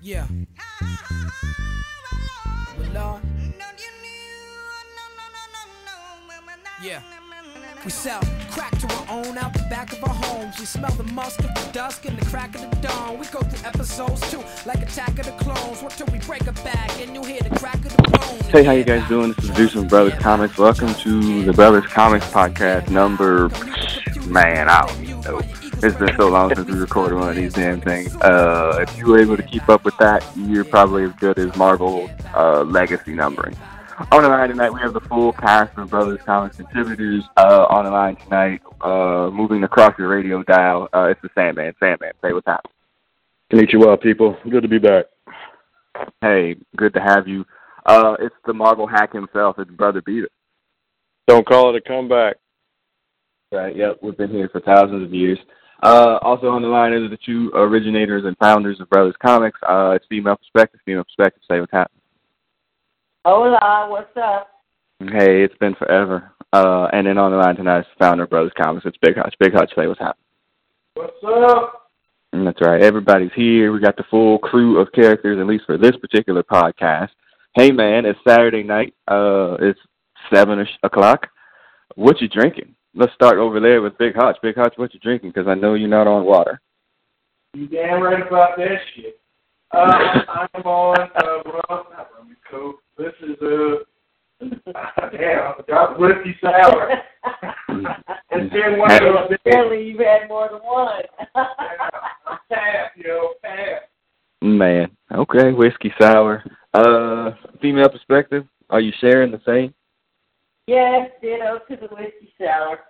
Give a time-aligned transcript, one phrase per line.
[0.00, 0.26] Yeah.
[2.92, 3.22] Lord.
[6.82, 7.00] Yeah.
[7.84, 10.58] We sell crack to our own out the back of our homes.
[10.58, 13.18] We smell the musk of the dusk and the crack of the dawn.
[13.18, 15.82] We go through episodes too, like Attack of the Clones.
[15.82, 18.50] What till we break a back and you hear the crack of the bone.
[18.50, 19.32] Hey, how you guys doing?
[19.32, 20.58] This is dude from Brothers Comics.
[20.58, 23.48] Welcome to the Brothers Comics podcast number.
[24.26, 25.40] Man, I don't know.
[25.84, 28.16] It's been so long since we recorded one of these damn things.
[28.16, 31.54] Uh, if you were able to keep up with that, you're probably as good as
[31.58, 33.54] Marvel uh, legacy numbering.
[34.10, 37.84] On the line tonight, we have the full cast of Brothers Comics contributors uh, on
[37.84, 40.88] the line tonight, uh, moving across your radio dial.
[40.94, 41.74] Uh, it's the Sandman.
[41.78, 42.72] Sandman, say what's happening.
[43.52, 44.38] Konnichiwa, people.
[44.48, 45.04] Good to be back.
[46.22, 47.44] Hey, good to have you.
[47.84, 49.58] Uh, it's the Marvel hack himself.
[49.58, 50.28] It's Brother Beavis.
[51.26, 52.36] Don't call it a comeback.
[53.52, 53.76] Right.
[53.76, 53.98] Yep.
[54.00, 55.38] We've been here for thousands of years.
[55.82, 59.58] Uh, also on the line is the two originators and founders of Brothers Comics.
[59.68, 60.80] Uh, it's Female Perspective.
[60.84, 61.42] Female Perspective.
[61.50, 62.00] Say what's happening.
[63.24, 64.48] Hola, what's up?
[65.00, 66.32] Hey, it's been forever.
[66.52, 68.86] Uh, and then on the line tonight is the founder of Brothers Comics.
[68.86, 69.34] It's Big Hutch.
[69.40, 69.72] Big Hutch.
[69.76, 70.24] Say what's happening.
[70.94, 71.90] What's up?
[72.32, 72.82] And that's right.
[72.82, 73.72] Everybody's here.
[73.72, 77.08] We got the full crew of characters, at least for this particular podcast.
[77.54, 78.94] Hey, man, it's Saturday night.
[79.08, 79.80] Uh, it's
[80.32, 81.28] seven o'clock.
[81.96, 82.74] What you drinking?
[82.96, 84.36] Let's start over there with Big Hutch.
[84.40, 85.30] Big Hutch, what you drinking?
[85.30, 86.60] Because I know you're not on water.
[87.52, 89.18] You damn right about that shit.
[89.72, 89.76] Uh,
[90.54, 92.80] I'm on uh, rum, not rum and coke.
[92.96, 93.82] This is uh,
[95.10, 96.90] damn, I got whiskey sour.
[97.68, 101.02] and then one of those Apparently you've had more than one.
[102.48, 103.90] tap, yo, tap.
[104.40, 106.44] Man, okay, whiskey sour.
[106.72, 108.46] Uh, female perspective.
[108.70, 109.74] Are you sharing the same?
[110.66, 112.80] Yes, ditto to the whiskey sour.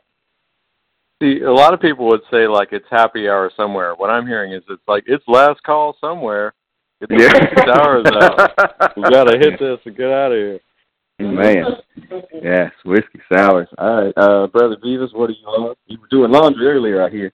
[1.22, 3.94] See, a lot of people would say like it's happy hour somewhere.
[3.94, 6.54] What I'm hearing is it's like it's last call somewhere.
[7.00, 8.92] Get the whiskey sours out.
[8.96, 10.60] We gotta hit this and get out of here.
[11.20, 11.64] Man,
[12.42, 13.68] yes, whiskey sours.
[13.78, 15.74] All right, uh, brother Beavis, what are you on?
[15.86, 17.32] You were doing laundry earlier, I hear.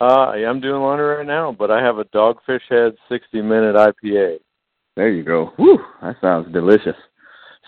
[0.00, 3.76] Uh, I am doing laundry right now, but I have a Dogfish Head 60 minute
[3.76, 4.38] IPA.
[4.96, 5.52] There you go.
[5.56, 6.96] Whew, that sounds delicious.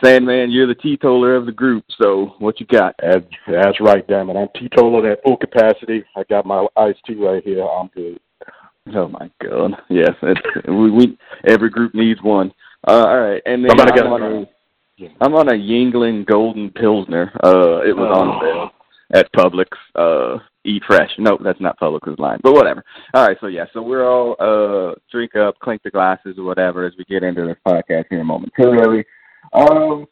[0.03, 2.95] Sandman, you're the teetotaler of the group, so what you got?
[3.01, 4.37] That's, that's right, damn it.
[4.37, 6.05] I'm teetotaler at full capacity.
[6.17, 7.65] I got my iced tea right here.
[7.65, 8.19] I'm good.
[8.95, 9.73] Oh my god.
[9.89, 12.53] Yes, it's, we, we every group needs one.
[12.87, 16.71] Uh, all right, and then Somebody I'm, got on a, I'm on a Yuengling Golden
[16.71, 17.33] Pilsner.
[17.43, 18.71] Uh, it was on sale
[19.15, 19.69] at Publix.
[19.95, 21.11] Uh, eat fresh.
[21.19, 22.85] No, that's not Publix's line, but whatever.
[23.15, 26.85] All right, so yeah, so we're all uh drink up, clink the glasses or whatever
[26.85, 29.05] as we get into this podcast here momentarily.
[29.53, 30.07] Um,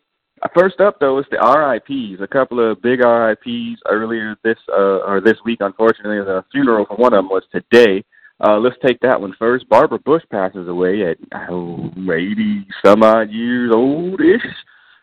[0.55, 2.23] first up though is the RIPS.
[2.23, 5.59] A couple of big RIPS earlier this uh or this week.
[5.61, 8.05] Unfortunately, the funeral for one of them was today.
[8.45, 9.69] Uh, let's take that one first.
[9.69, 11.17] Barbara Bush passes away at
[11.49, 14.43] oh, 80 some odd years old-ish.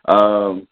[0.06, 0.68] Um,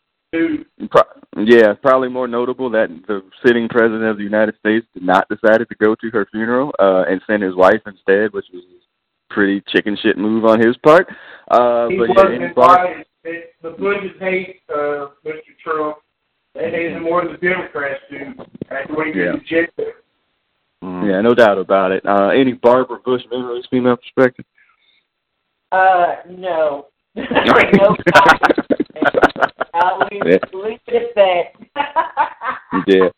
[0.91, 5.26] pro- yeah, probably more notable that the sitting president of the United States did not
[5.30, 9.34] decided to go to her funeral uh, and send his wife instead, which was a
[9.34, 11.08] pretty chicken shit move on his part.
[11.50, 13.06] Uh, he but yeah, wasn't invited.
[13.24, 15.40] It, the Bushes hate uh, Mr.
[15.62, 15.98] Trump.
[16.54, 18.32] They hate him more than the Democrats do.
[18.70, 19.32] After when he Yeah.
[19.32, 19.86] gets ejected.
[20.82, 22.04] yeah, no doubt about it.
[22.06, 24.44] Uh, any Barbara Bush memories, female perspective?
[25.72, 26.86] Uh, no.
[27.16, 27.24] no
[29.74, 30.38] I'll leave, Yeah.
[30.52, 32.84] leave it at that.
[32.86, 33.08] yeah.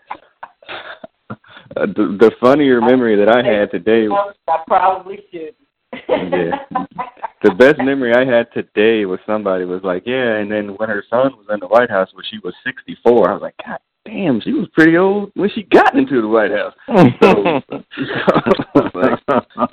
[1.77, 5.55] Uh, the, the funnier memory that I had today was I probably should.
[5.93, 6.59] Yeah.
[7.43, 11.05] the best memory I had today was somebody was like, yeah, and then when her
[11.09, 14.41] son was in the White House when she was 64, I was like, God damn,
[14.41, 16.75] she was pretty old when she got into the White House.
[17.21, 19.21] So, so like,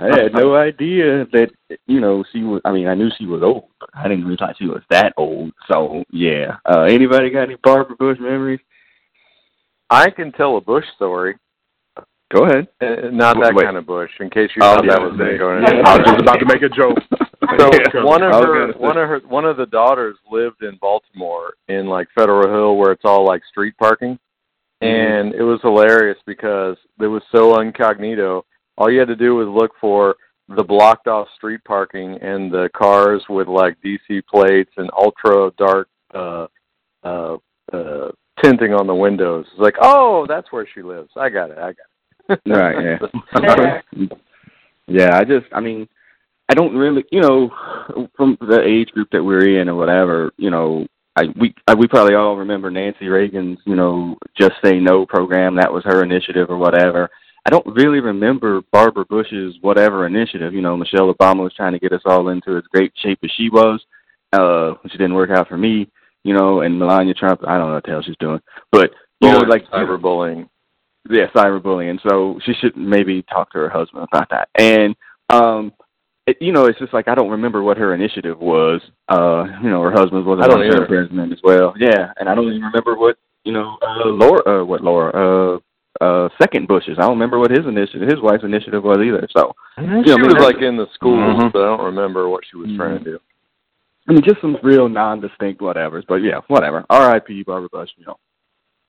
[0.00, 1.50] I had no idea that
[1.86, 2.60] you know she was.
[2.64, 5.52] I mean, I knew she was old, but I didn't realize she was that old.
[5.70, 6.56] So yeah.
[6.64, 8.60] Uh, anybody got any Barbara Bush memories?
[9.90, 11.36] I can tell a Bush story.
[12.32, 12.68] Go ahead.
[12.80, 13.64] Uh, not that Wait.
[13.64, 15.38] kind of Bush, in case you Oh, thought yeah, that was okay.
[15.38, 16.98] going I was just about to make a joke.
[17.58, 21.86] So one of her one of her one of the daughters lived in Baltimore in
[21.86, 24.18] like Federal Hill where it's all like street parking.
[24.82, 28.44] And it was hilarious because it was so incognito.
[28.76, 30.16] All you had to do was look for
[30.54, 35.88] the blocked off street parking and the cars with like DC plates and ultra dark
[36.14, 36.46] uh
[37.02, 37.36] uh
[37.72, 38.08] uh
[38.42, 39.46] tinting on the windows.
[39.52, 41.10] It's like, "Oh, that's where she lives.
[41.16, 41.58] I got it.
[41.58, 41.76] I got it."
[42.46, 43.00] Right.
[43.40, 44.06] Yeah.
[44.86, 45.18] yeah.
[45.18, 45.46] I just.
[45.52, 45.88] I mean,
[46.48, 47.04] I don't really.
[47.10, 47.50] You know,
[48.16, 50.32] from the age group that we're in or whatever.
[50.36, 50.86] You know,
[51.16, 53.58] I we I, we probably all remember Nancy Reagan's.
[53.66, 55.56] You know, just say no program.
[55.56, 57.10] That was her initiative or whatever.
[57.46, 60.52] I don't really remember Barbara Bush's whatever initiative.
[60.52, 63.30] You know, Michelle Obama was trying to get us all into as great shape as
[63.36, 63.82] she was,
[64.34, 65.88] uh, which didn't work out for me.
[66.24, 68.40] You know, and Melania Trump, I don't know what the hell she's doing,
[68.70, 68.90] but
[69.20, 70.48] you know, like cyberbullying.
[71.08, 71.98] Yeah, cyberbullying.
[72.08, 74.48] So she should maybe talk to her husband about that.
[74.56, 74.94] And
[75.30, 75.72] um,
[76.26, 78.80] it, you know, it's just like I don't remember what her initiative was.
[79.08, 80.86] Uh, you know, her husband was I don't a either.
[80.86, 81.74] president as well.
[81.78, 86.04] Yeah, and I don't even remember what you know, uh, Laura, uh, what Laura, uh,
[86.04, 86.98] uh, second Bush's.
[86.98, 89.26] I don't remember what his initiative, his wife's initiative was either.
[89.34, 91.52] So, She you know, I mean, was like in the schools, Mhm.
[91.52, 93.18] but I don't remember what she was trying to do.
[94.06, 96.04] I mean, just some real non-distinct whatevers.
[96.06, 96.84] But yeah, whatever.
[96.90, 97.42] R.I.P.
[97.44, 97.90] Barbara Bush.
[97.96, 98.18] You know,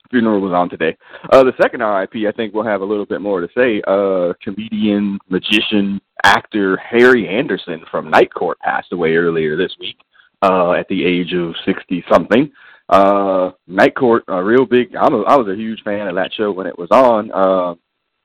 [0.09, 0.97] funeral was on today.
[1.31, 2.27] Uh, the second R.I.P.
[2.27, 3.81] I think we'll have a little bit more to say.
[3.87, 9.97] Uh, comedian, magician, actor Harry Anderson from Night Court passed away earlier this week
[10.41, 12.51] uh, at the age of sixty something.
[12.89, 14.95] Uh, Night Court, a real big.
[14.95, 17.31] I'm a, I was a huge fan of that show when it was on.
[17.31, 17.75] Uh,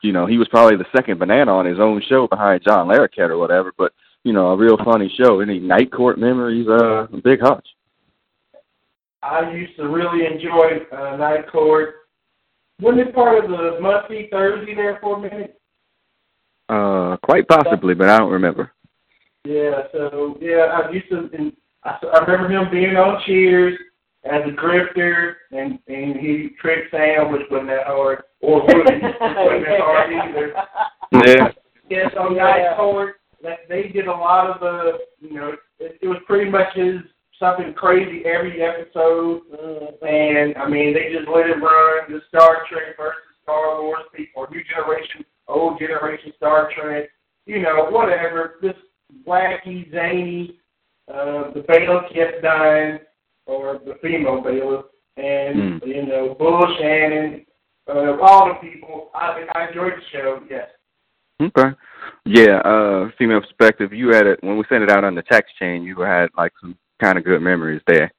[0.03, 3.31] you know, he was probably the second banana on his own show behind John Larroquette
[3.31, 3.73] or whatever.
[3.77, 3.93] But
[4.23, 5.41] you know, a real funny show.
[5.41, 6.67] Any Night Court memories?
[6.67, 7.67] Uh, Big Hutch.
[9.25, 11.95] I used to really enjoy uh, Night Court.
[12.81, 15.59] Wasn't it part of the Must See Thursday there for a minute?
[16.69, 18.73] Uh, quite possibly, but I don't remember.
[19.45, 21.31] Yeah, so yeah, I used to.
[21.33, 21.53] And
[21.85, 23.79] I, I remember him being on Cheers
[24.25, 29.15] as a grifter, and and he tricked Sam, which wasn't that hard, or Woody, which
[29.21, 30.55] wasn't that hard either.
[31.27, 31.49] Yeah.
[31.91, 36.09] Yes, on Night Court, that they did a lot of the, you know, it, it
[36.09, 36.97] was pretty much his
[37.39, 39.43] something crazy every episode,
[40.03, 42.11] and I mean they just let it run.
[42.13, 47.11] The Star Trek versus Star Wars people, or new generation, old generation Star Trek,
[47.47, 48.57] you know, whatever.
[48.63, 48.77] This
[49.27, 50.59] wacky, zany.
[51.07, 52.99] Uh, the bailiff kept dying,
[53.45, 54.87] or the female bailiff,
[55.19, 55.89] and Hmm.
[55.89, 57.45] you know, Bull Shannon,
[57.89, 59.11] uh, all the people.
[59.15, 60.43] I I enjoyed the show.
[60.49, 60.71] Yes.
[61.43, 61.77] Okay.
[62.25, 63.93] Yeah, uh, female perspective.
[63.93, 65.83] You had it when we sent it out on the text chain.
[65.83, 68.13] You had like some kind of good memories there.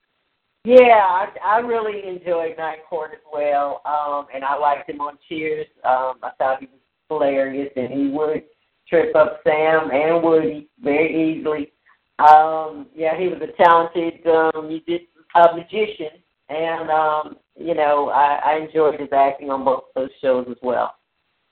[0.64, 5.18] Yeah, I, I really enjoyed Night Court as well, um, and I liked him on
[5.30, 5.68] Cheers.
[5.84, 8.44] Um, I thought he was hilarious, and he would
[8.90, 11.72] trip up Sam and Woody very easily.
[12.18, 16.18] Um, yeah, he was a talented um, music, uh, magician,
[16.50, 20.96] and um, you know I, I enjoyed his acting on both those shows as well.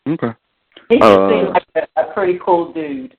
[0.08, 0.34] Okay.
[0.90, 3.16] He just Uh, seemed like a, a pretty cool dude.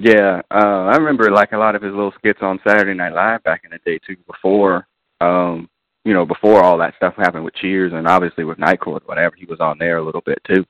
[0.00, 3.42] Yeah, uh, I remember like a lot of his little skits on Saturday Night Live
[3.42, 4.16] back in the day too.
[4.26, 4.86] Before,
[5.20, 5.68] um,
[6.04, 9.34] you know, before all that stuff happened with Cheers and obviously with Night Court, whatever,
[9.36, 10.64] he was on there a little bit too.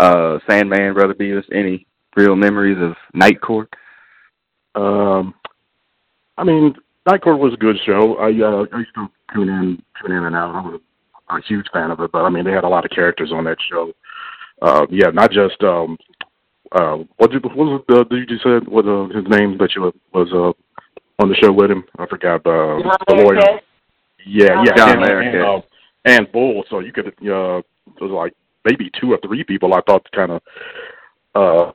[0.00, 1.86] Uh, Sandman, Brother Beavis, any
[2.16, 3.72] real memories of Night Court?
[4.74, 5.34] Um,
[6.36, 6.74] I mean,
[7.06, 8.16] Night Court was a good show.
[8.16, 10.54] I uh, I used to tune in, tune in and out.
[10.54, 10.80] I was
[11.30, 13.30] a, a huge fan of it, but I mean, they had a lot of characters
[13.32, 13.92] on that show.
[14.60, 15.96] Uh, yeah, not just um,
[16.74, 19.74] uh, what did what was the dude you just said what uh, his name that
[19.74, 20.52] you was uh
[21.22, 21.84] on the show with him?
[21.98, 22.46] I forgot.
[22.46, 23.36] Uh, John the lawyer.
[23.36, 23.60] Larroquette?
[24.26, 25.34] Yeah, yeah, John and, Larroquette.
[25.34, 25.60] and, uh,
[26.04, 26.64] and Bull.
[26.70, 28.34] So you could, uh, it was like
[28.64, 30.42] maybe two or three people I thought kind of
[31.34, 31.72] uh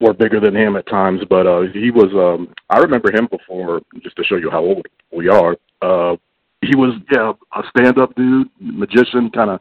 [0.00, 2.10] were bigger than him at times, but uh he was.
[2.14, 5.56] um I remember him before, just to show you how old we are.
[5.80, 6.16] Uh
[6.62, 9.60] He was, yeah, a stand-up dude, magician, kind of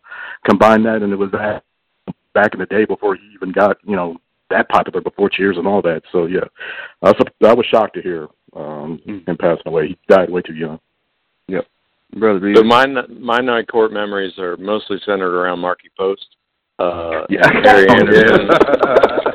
[0.50, 1.63] combined that, and it was that
[2.36, 4.18] back in the day before he even got, you know,
[4.52, 6.04] that popular before Cheers and all that.
[6.12, 6.46] So yeah,
[7.02, 9.88] I was, I was shocked to hear um him passing away.
[9.88, 10.80] He died way too young.
[11.48, 11.66] Yep,
[12.16, 16.28] Brother So my my night court memories are mostly centered around Markie Post.
[16.78, 17.50] Uh, Yeah.
[17.64, 18.50] Harry Anderson.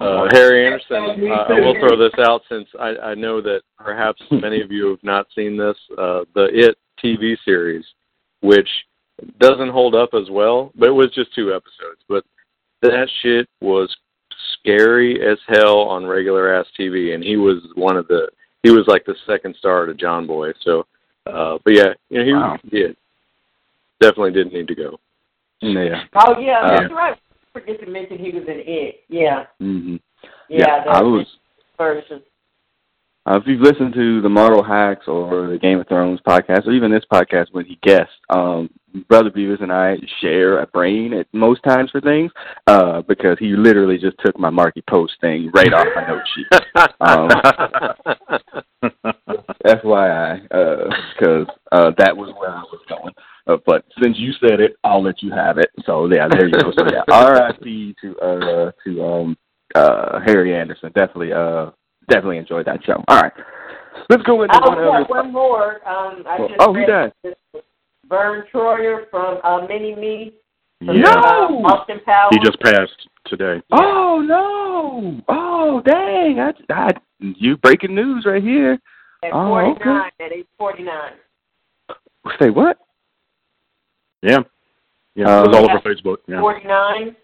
[0.00, 1.30] Uh, Harry Anderson.
[1.30, 4.88] Uh, I will throw this out since I, I know that perhaps many of you
[4.88, 5.76] have not seen this.
[5.92, 7.84] Uh, the It TV series,
[8.40, 8.68] which
[9.38, 12.00] doesn't hold up as well, but it was just two episodes.
[12.08, 12.24] But
[12.82, 13.94] that shit was
[14.54, 18.28] scary as hell on regular ass TV, and he was one of the
[18.62, 20.50] he was like the second star to John Boy.
[20.62, 20.86] So,
[21.26, 22.58] uh, but yeah, you know he Wow.
[22.70, 22.88] yeah
[24.00, 24.98] definitely didn't need to go.
[25.60, 26.04] yeah.
[26.14, 27.16] Oh yeah, Uh, that's right.
[27.52, 29.00] Forget to mention he was in it.
[29.08, 29.96] Yeah, hmm
[30.48, 30.58] yeah.
[30.66, 31.26] Yeah, the I was.
[31.76, 32.22] version.
[33.26, 36.72] Uh, if you've listened to the Marvel Hacks or the Game of Thrones podcast, or
[36.72, 38.70] even this podcast when he guests, um,
[39.08, 42.30] Brother Beavis and I share a brain at most times for things,
[42.66, 46.46] uh, because he literally just took my Markie Post thing right off my note sheet.
[47.00, 47.28] Um,
[49.66, 50.42] FYI,
[51.18, 53.12] because uh, that was where I was going.
[53.46, 55.70] Uh, but since you said it, I'll let you have it.
[55.84, 56.72] So yeah, there you go.
[56.76, 57.96] So yeah, R.I.P.
[58.02, 59.36] to uh to um
[59.74, 60.92] uh Harry Anderson.
[60.94, 61.70] Definitely uh
[62.08, 63.02] definitely enjoyed that show.
[63.08, 63.32] All right,
[64.08, 65.74] let's go into Oh, one yeah, one more.
[65.88, 67.12] Um, I Well, just oh, who read died?
[67.22, 67.34] this.
[68.10, 70.32] Verne Troyer from uh, Mini Me.
[70.82, 70.92] Yeah.
[70.92, 71.62] No!
[71.64, 72.30] Austin Powers.
[72.32, 73.62] He just passed today.
[73.70, 75.20] Oh no!
[75.28, 76.40] Oh dang!
[76.40, 76.90] I, I,
[77.20, 78.72] you breaking news right here.
[79.22, 80.10] at oh, 49.
[80.20, 81.12] At age 49.
[82.38, 82.78] Say what?
[84.22, 84.38] Yeah.
[85.14, 86.16] Yeah, it was Uh, all over Facebook.
[86.26, 86.40] Yeah.
[86.40, 87.16] 49.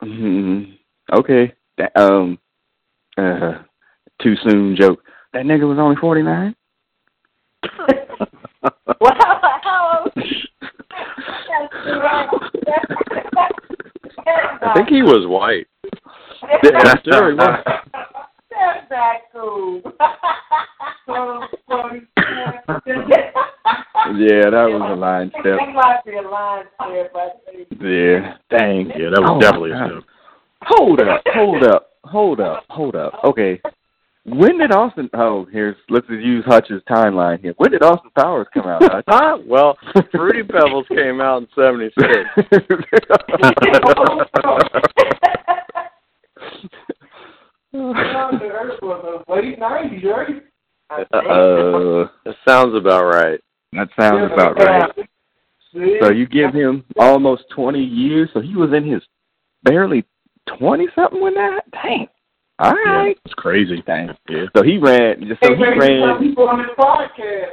[0.00, 0.62] hmm
[1.12, 1.52] Okay.
[1.78, 2.38] That, um.
[3.16, 3.62] Uh.
[4.22, 5.00] Too soon joke.
[5.32, 6.54] That nigga was only forty nine.
[9.00, 10.12] well, how, how old?
[14.62, 15.66] I think he was white.
[16.62, 17.64] Yeah, sure he was.
[18.50, 19.82] That's not cool.
[24.16, 25.44] Yeah, that was a line step.
[25.44, 27.12] That might be a line step,
[27.80, 28.36] Yeah.
[28.50, 28.90] Dang.
[28.90, 30.04] Yeah, that was Oh, definitely a step.
[30.62, 33.12] Hold up, hold up, hold up, hold up.
[33.24, 33.60] Okay.
[34.26, 37.52] When did Austin oh, here's let's just use Hutch's timeline here.
[37.58, 39.04] When did Austin Powers come out, Hutch?
[39.08, 39.38] Huh?
[39.46, 39.76] Well,
[40.10, 41.94] Fruity Pebbles came out in '76.
[47.72, 50.42] the Earth was the late nineties, right?
[50.90, 53.40] uh That sounds about right.
[53.72, 54.90] that sounds about right.
[55.74, 55.98] See?
[56.00, 59.02] So you give him almost twenty years, so he was in his
[59.64, 60.06] barely
[60.58, 62.08] twenty something when that dang.
[62.60, 63.82] All Yeah, it's crazy.
[63.86, 64.10] Dang.
[64.28, 64.44] Yeah.
[64.56, 67.50] So he ran so Hey, he maybe some ran people on this podcast.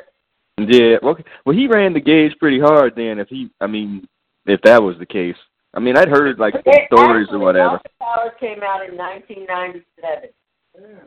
[0.60, 3.18] Yeah, well, well, he ran the gauge pretty hard then.
[3.20, 4.08] If he, I mean,
[4.46, 5.36] if that was the case,
[5.74, 7.76] I mean, I'd heard like It stories or whatever.
[7.78, 10.30] Austin Powers came out in 1997.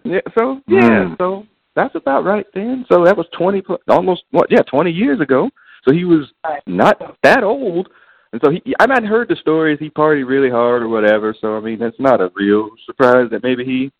[0.04, 1.16] Yeah, so yeah, Mm.
[1.18, 1.46] so
[1.76, 2.84] that's about right then.
[2.90, 4.50] So that was twenty, pl- almost what?
[4.50, 5.48] Yeah, twenty years ago.
[5.86, 6.62] So he was Right.
[6.66, 7.88] not that old,
[8.34, 8.74] and so he.
[8.80, 9.78] I might heard the stories.
[9.78, 11.34] He partied really hard or whatever.
[11.40, 13.92] So I mean, that's not a real surprise that maybe he,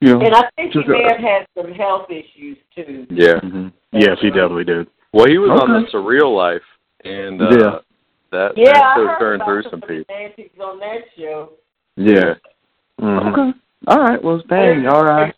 [0.00, 0.20] you know.
[0.20, 3.06] And I think he Just, may have had some health issues too.
[3.08, 3.38] Yeah.
[3.44, 3.72] mhm.
[3.92, 4.88] Yes, he definitely did.
[5.12, 6.60] Well, he was on the Surreal Life,
[7.04, 7.78] and uh, Yeah.
[8.32, 10.14] that Yeah, that I took heard turned about through some some people.
[10.14, 11.52] antics on that show.
[11.96, 12.34] Yeah.
[13.00, 13.32] Mhm.
[13.32, 13.58] Okay.
[13.86, 14.22] All right.
[14.22, 14.88] Well, dang.
[14.88, 15.32] All right.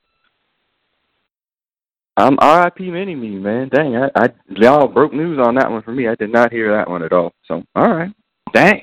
[2.18, 2.90] I'm R.I.P.
[2.90, 3.68] Mini Me, man.
[3.68, 6.08] Dang, I, I y'all broke news on that one for me.
[6.08, 7.32] I did not hear that one at all.
[7.46, 8.10] So, all right.
[8.52, 8.82] Dang,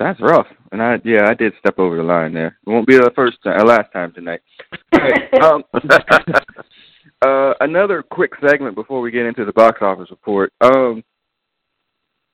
[0.00, 0.48] that's rough.
[0.72, 2.58] And I, yeah, I did step over the line there.
[2.66, 4.40] It won't be the first time, uh, last time tonight.
[4.92, 5.22] All right.
[5.40, 5.62] Um,
[7.22, 10.52] uh, another quick segment before we get into the box office report.
[10.60, 11.04] Um,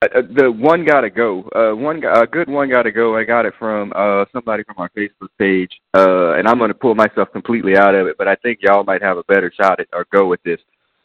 [0.01, 1.49] uh, uh, the one gotta go.
[1.55, 3.17] Uh, one, a good one gotta go.
[3.17, 5.71] I got it from uh somebody from our Facebook page.
[5.95, 9.01] Uh, and I'm gonna pull myself completely out of it, but I think y'all might
[9.01, 10.59] have a better shot at or go with this.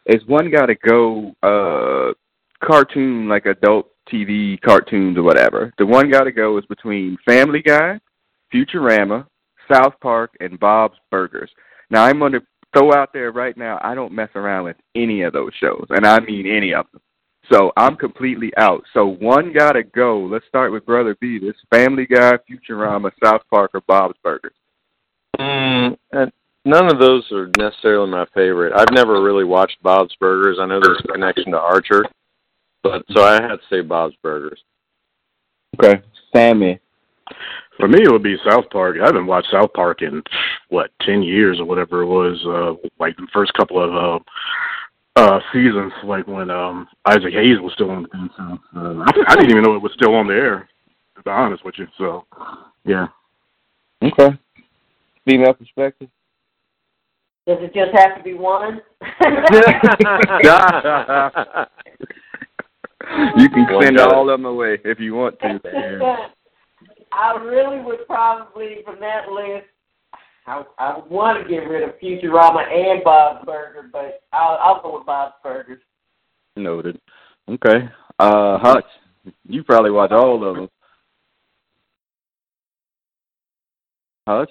[0.06, 1.34] Is one gotta go?
[1.42, 2.12] Uh,
[2.62, 5.72] cartoon like adult TV cartoons or whatever.
[5.78, 8.00] The one gotta go is between Family Guy,
[8.52, 9.26] Futurama,
[9.72, 11.50] South Park, and Bob's Burgers.
[11.90, 12.40] Now I'm gonna
[12.74, 13.78] throw out there right now.
[13.82, 17.00] I don't mess around with any of those shows, and I mean any of them.
[17.50, 18.84] So I'm completely out.
[18.94, 20.20] So one gotta go.
[20.20, 21.38] Let's start with Brother B.
[21.38, 24.54] This Family Guy, Futurama, South Park, or Bob's Burgers.
[25.38, 26.32] Mm, and
[26.64, 28.72] none of those are necessarily my favorite.
[28.74, 30.58] I've never really watched Bob's Burgers.
[30.60, 32.04] I know there's a connection to Archer,
[32.82, 34.62] but so I had to say Bob's Burgers.
[35.78, 36.02] Okay,
[36.34, 36.78] Sammy.
[37.78, 38.96] For me, it would be South Park.
[39.02, 40.22] I haven't watched South Park in
[40.68, 42.38] what ten years or whatever it was.
[42.46, 44.22] Uh, like the first couple of uh,
[45.16, 48.28] uh, seasons, like when um, Isaac Hayes was still on the thing.
[48.36, 50.68] So uh, I, I didn't even know it was still on the air.
[51.16, 52.24] To be honest with you, so
[52.84, 53.06] yeah.
[54.02, 54.38] Okay.
[55.24, 56.08] Female perspective.
[57.46, 58.80] Does it just have to be one?
[63.36, 65.60] You can send all of them away if you want to.
[67.12, 69.66] I really would probably, from that list,
[70.46, 74.96] I, I want to get rid of Futurama and Bob's Burger, but I'll, I'll go
[74.98, 75.80] with Bob's Burgers.
[76.56, 77.00] Noted.
[77.48, 77.88] Okay.
[78.18, 78.84] Uh, Hutch,
[79.48, 80.68] you probably watch all of them.
[84.26, 84.50] Hutch?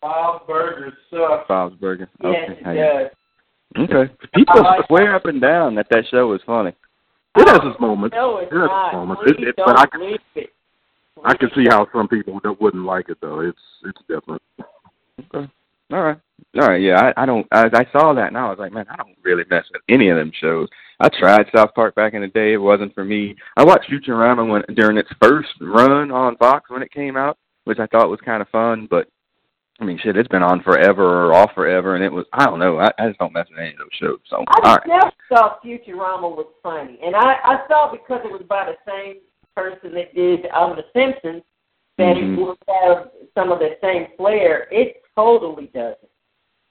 [0.00, 1.48] Bob Burgers suck.
[1.48, 2.08] Bob's Burger.
[2.22, 2.60] Yes, Okay.
[2.70, 3.10] it
[3.76, 3.90] does.
[3.90, 4.12] Okay.
[4.34, 6.72] People I like- swear up and down that that show is funny.
[7.36, 8.14] It has its moments.
[8.16, 8.92] No, it's It has its not.
[8.94, 9.22] moments.
[9.26, 10.02] It, it, but I can
[10.34, 10.50] it.
[11.24, 13.40] I can see how some people that wouldn't like it though.
[13.40, 14.40] It's it's different.
[15.18, 15.50] Okay.
[15.92, 16.18] All right.
[16.56, 16.80] All right.
[16.80, 17.46] Yeah, I, I don't.
[17.50, 20.08] I, I saw that and I was like, man, I don't really mess with any
[20.10, 20.68] of them shows.
[21.00, 22.52] I tried South Park back in the day.
[22.52, 23.36] It wasn't for me.
[23.56, 27.78] I watched Futurama when during its first run on Fox when it came out, which
[27.78, 28.86] I thought was kind of fun.
[28.90, 29.08] But
[29.80, 32.26] I mean, shit, it's been on forever or off forever, and it was.
[32.32, 32.78] I don't know.
[32.78, 34.18] I, I just don't mess with any of those shows.
[34.28, 34.86] So I all right.
[34.86, 39.16] never thought Futurama was funny, and I I thought because it was by the same
[39.56, 41.42] person that did um The Simpsons
[41.96, 42.38] that Mhm.
[42.38, 44.68] it would have some of the same flair.
[44.70, 45.98] It totally doesn't.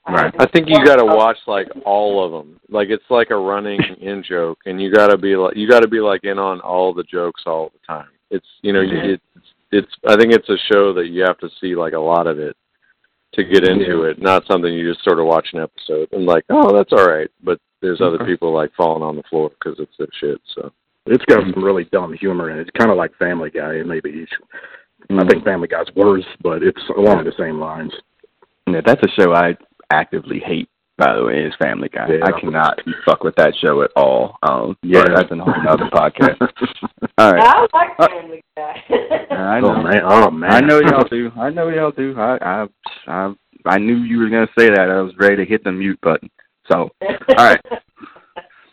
[0.10, 0.34] Right.
[0.40, 2.60] I think you got to watch like all of them.
[2.70, 5.82] Like it's like a running in joke, and you got to be like you got
[5.82, 8.08] to be like in on all the jokes all the time.
[8.32, 9.04] It's you know Yeah.
[9.04, 12.00] you it's it's I think it's a show that you have to see like a
[12.00, 12.56] lot of it
[13.34, 14.22] to get into it.
[14.22, 17.30] Not something you just sort of watch an episode and like oh that's all right,
[17.44, 20.42] but there's other people like falling on the floor because it's their shit.
[20.56, 20.72] So
[21.06, 22.68] It's got some really dumb humor and it.
[22.70, 24.32] It's kind of like Family Guy, and maybe each.
[25.10, 25.30] I Mm.
[25.30, 27.92] think Family Guy's worse, but it's along the same lines.
[28.68, 29.56] Yeah, that's a show I
[29.92, 30.70] actively hate.
[30.98, 32.08] By the way, is Family Guy.
[32.10, 32.26] Yeah.
[32.26, 34.38] I cannot fuck with that show at all.
[34.42, 35.04] Um, Yeah.
[35.16, 36.42] that's another podcast.
[37.20, 38.84] All right, I like Family Guy.
[39.30, 41.32] I oh man, oh man, I know y'all do.
[41.38, 42.16] I know y'all do.
[42.18, 42.68] I I
[43.08, 43.34] I,
[43.68, 44.90] I knew you were gonna say that.
[44.90, 46.32] I was ready to hit the mute button.
[46.72, 47.62] So, all right,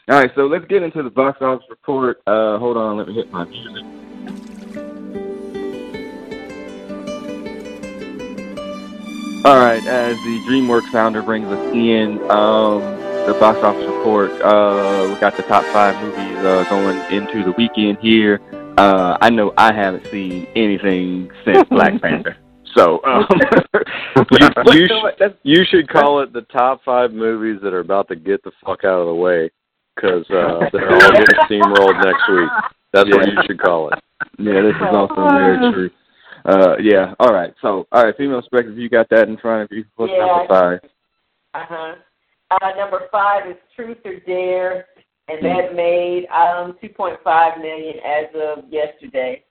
[0.08, 0.30] all right.
[0.34, 2.22] So let's get into the box office report.
[2.26, 4.13] Uh, hold on, let me hit my music.
[9.44, 12.80] All right, as the DreamWorks founder brings us in, um,
[13.26, 14.30] the box office report.
[14.40, 18.40] Uh, we got the top five movies uh, going into the weekend here.
[18.78, 22.38] Uh, I know I haven't seen anything since Black Panther.
[22.74, 23.26] So, um,
[24.30, 25.18] you, you, you know what?
[25.18, 28.52] sh- you should call it the top five movies that are about to get the
[28.64, 29.50] fuck out of the way
[29.94, 32.48] because uh, they're all getting steamrolled next week.
[32.94, 33.98] That's what you should call it.
[34.38, 35.90] yeah, this is also very true.
[36.44, 37.14] Uh, yeah.
[37.20, 37.54] All right.
[37.62, 38.76] So, all right, female perspective.
[38.78, 39.84] You got that in front of you.
[39.96, 40.80] What's Yeah, number five?
[41.54, 41.94] Uh-huh.
[42.50, 44.86] Uh, number five is Truth or Dare,
[45.28, 45.46] and Hmm.
[45.46, 49.42] that made um 2.5 million as of yesterday.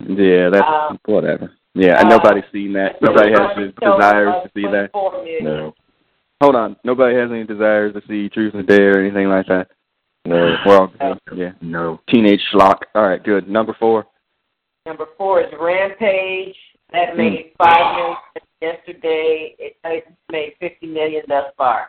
[0.00, 1.52] Yeah, that's Um, whatever.
[1.74, 3.00] Yeah, and uh, nobody's seen that.
[3.00, 4.90] Nobody has any So, desires to see that.
[4.92, 5.44] 0.4 million.
[5.44, 5.74] No,
[6.42, 6.74] Hold on.
[6.84, 9.68] Nobody has any desires to see Truth or Dare or anything like that.
[10.24, 10.56] no.
[10.66, 10.88] We're.
[11.36, 11.52] Yeah.
[11.60, 12.00] no.
[12.08, 12.78] Teenage schlock.
[12.94, 13.48] All right, good.
[13.48, 14.06] Number four.
[14.86, 16.56] Number four is Rampage.
[16.90, 16.96] Hmm.
[16.96, 18.16] That made five million
[18.60, 19.54] yesterday.
[19.58, 21.88] It, it made 50 million thus far.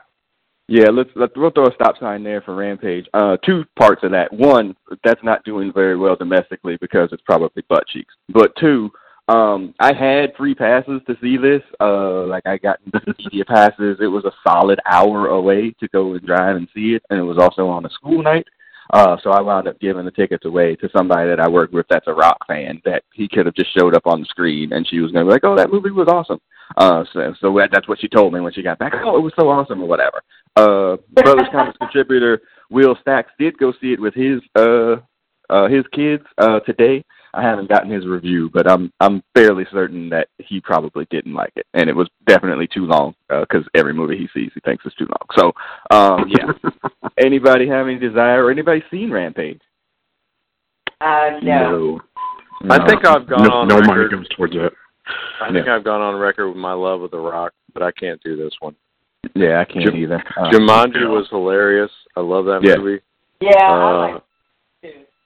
[0.67, 3.05] Yeah, let's let's we'll throw a stop sign there for Rampage.
[3.13, 4.31] Uh, two parts of that.
[4.31, 8.13] One, that's not doing very well domestically because it's probably butt cheeks.
[8.29, 8.89] But two,
[9.27, 11.61] um, I had free passes to see this.
[11.81, 12.79] Uh, like I got
[13.19, 13.97] media passes.
[13.99, 17.23] It was a solid hour away to go and drive and see it, and it
[17.23, 18.47] was also on a school night.
[18.91, 21.85] Uh, so I wound up giving the tickets away to somebody that I work with
[21.89, 24.85] that's a rock fan that he could have just showed up on the screen and
[24.87, 26.41] she was going to be like, oh, that movie was awesome.
[26.75, 28.93] Uh, so, so that, that's what she told me when she got back.
[29.03, 30.21] Oh, it was so awesome or whatever.
[30.57, 34.97] Uh, Brothers Comics contributor Will Stacks did go see it with his, uh,
[35.49, 37.03] uh, his kids, uh, today.
[37.33, 41.53] I haven't gotten his review, but I'm I'm fairly certain that he probably didn't like
[41.55, 44.93] it, and it was definitely too long because every movie he sees he thinks is
[44.95, 45.27] too long.
[45.37, 46.69] So, um, yeah.
[47.17, 49.61] anybody have any desire or anybody seen Rampage?
[50.99, 51.99] Uh, no.
[52.63, 52.75] no.
[52.75, 54.11] I think I've gone no, on no money record.
[54.17, 54.71] goes towards that.
[55.41, 58.21] I think I've gone on record with my love of The Rock, but I can't
[58.23, 58.75] do this one.
[59.35, 60.23] Yeah, I can't Jum- either.
[60.37, 61.89] Uh, Jumanji was hilarious.
[62.15, 62.75] I love that Yeah.
[62.77, 63.01] movie,
[63.39, 64.23] Yeah, I Uh, like it too.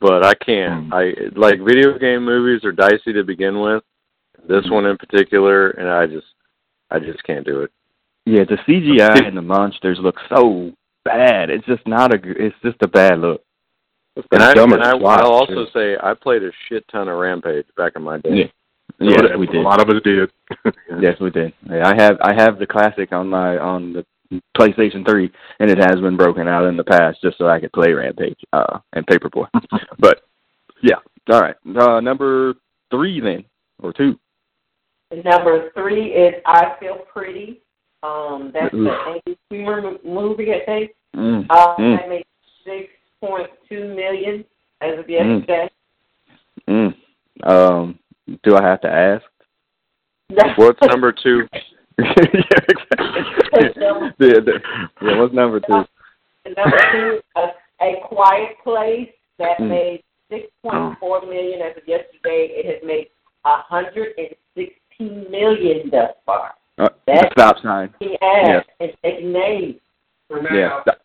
[0.02, 0.86] But I can't.
[0.88, 0.94] Hmm.
[0.94, 3.84] I like video game movies are dicey to begin with.
[4.48, 6.28] This one in particular, and I just,
[6.92, 7.72] I just can't do it.
[8.26, 10.72] yeah, the CGI and the monsters look so
[11.04, 11.50] bad.
[11.50, 12.18] It's just not a.
[12.20, 13.42] g- It's just a bad look.
[14.32, 15.68] And, I, dumber and I, plot, I'll also too.
[15.74, 18.30] say I played a shit ton of Rampage back in my day.
[18.34, 18.46] Yeah.
[19.00, 19.38] Yes, Whatever.
[19.40, 19.56] we did.
[19.58, 20.32] A lot of us did.
[21.02, 21.52] Yes, we did.
[21.70, 24.06] Yeah, I have I have the classic on my on the
[24.58, 27.72] PlayStation 3, and it has been broken out in the past just so I could
[27.74, 29.48] play Rampage uh, and Paperboy.
[30.00, 30.22] but
[30.82, 30.96] yeah,
[31.32, 31.56] all right.
[31.78, 32.56] Uh, number
[32.92, 33.44] three then,
[33.82, 34.20] or two.
[35.24, 37.62] Number three is I Feel Pretty.
[38.04, 38.86] Um, that's Oof.
[38.88, 40.92] the Amy Schumer movie, I think.
[41.16, 41.46] Mm.
[41.50, 41.98] Uh, Mm.
[41.98, 42.26] That made
[42.64, 42.90] six
[43.22, 44.44] point two million
[44.82, 45.10] as of Mm.
[45.10, 45.70] yesterday.
[46.68, 46.96] Mm.
[47.44, 48.00] Um,
[48.44, 49.24] do I have to ask?
[50.58, 51.48] What's number two?
[52.00, 52.14] yeah,
[52.68, 54.18] exactly.
[54.20, 54.40] yeah,
[55.02, 55.84] yeah, what's number two?
[56.58, 57.48] Number two, a,
[57.82, 59.70] a Quiet Place that Mm.
[59.70, 62.50] made six point four million as of yesterday.
[62.52, 63.08] It has made
[63.46, 66.54] a hundred and sixteen million thus far.
[66.78, 67.94] Uh, That- stop sign.
[68.00, 69.76] He asked and taking names.
[70.52, 70.98] Yeah, stop,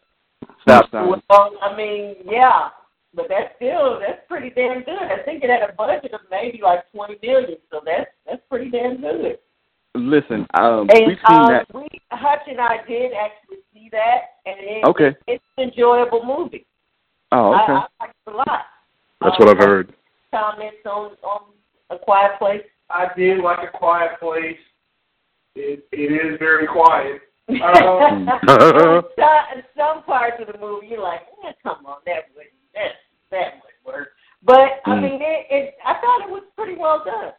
[0.62, 1.08] stop sign.
[1.28, 2.70] Well, I mean, yeah,
[3.14, 4.98] but that's still that's pretty damn good.
[4.98, 8.70] I think it had a budget of maybe like twenty million, so that's that's pretty
[8.70, 9.38] damn good.
[9.94, 11.66] Listen, um, And we've seen um, that.
[11.74, 15.16] we Hutch and I did actually see that, and it, Okay.
[15.26, 16.66] it's an enjoyable movie.
[17.32, 17.72] Oh, okay.
[17.72, 18.46] I like it a lot.
[19.20, 19.94] That's Um, what I've heard.
[20.30, 21.40] Comments on on
[21.90, 22.62] a quiet place.
[22.88, 24.58] I did like a quiet place.
[25.56, 27.22] It it is very quiet.
[27.48, 32.92] Um, some, some parts of the movie, you're like, eh, come on, that wouldn't that
[33.32, 34.08] that would work.
[34.44, 35.02] But I Mm.
[35.02, 37.32] mean, it, it I thought it was pretty well done.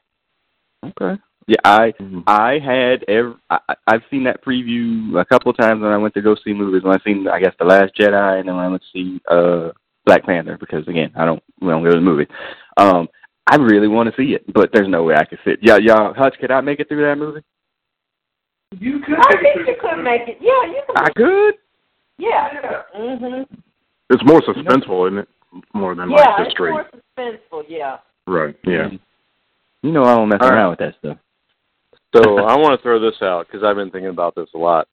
[0.99, 1.21] Okay.
[1.51, 2.23] Yeah, I Mhm.
[2.27, 5.97] I had ev I, I- I've seen that preview a couple of times when I
[5.97, 6.81] went to go see movies.
[6.83, 9.19] When I seen I guess the Last Jedi, and then when I went to see
[9.29, 9.71] uh
[10.05, 12.27] Black Panther because again I don't we don't go to the movie.
[12.77, 13.09] Um,
[13.47, 15.59] I really want to see it, but there's no way I can sit.
[15.61, 17.41] Yeah, y'all, Hutch, could I make it through that movie?
[18.79, 19.19] You could.
[19.19, 20.37] I think you could make it.
[20.39, 20.97] Yeah, you could.
[20.97, 21.55] I could.
[22.17, 22.53] Yeah.
[22.53, 22.81] Yeah.
[22.97, 23.47] Mhm.
[24.09, 25.27] It's more suspenseful, isn't it?
[25.73, 26.71] More than Yeah, like it's just straight.
[26.71, 26.87] more
[27.17, 27.65] suspenseful.
[27.67, 27.97] Yeah.
[28.25, 28.55] Right.
[28.63, 28.89] Yeah.
[29.83, 30.55] You know I don't mess All right.
[30.55, 31.17] around with that stuff.
[32.15, 34.87] So I want to throw this out because I've been thinking about this a lot.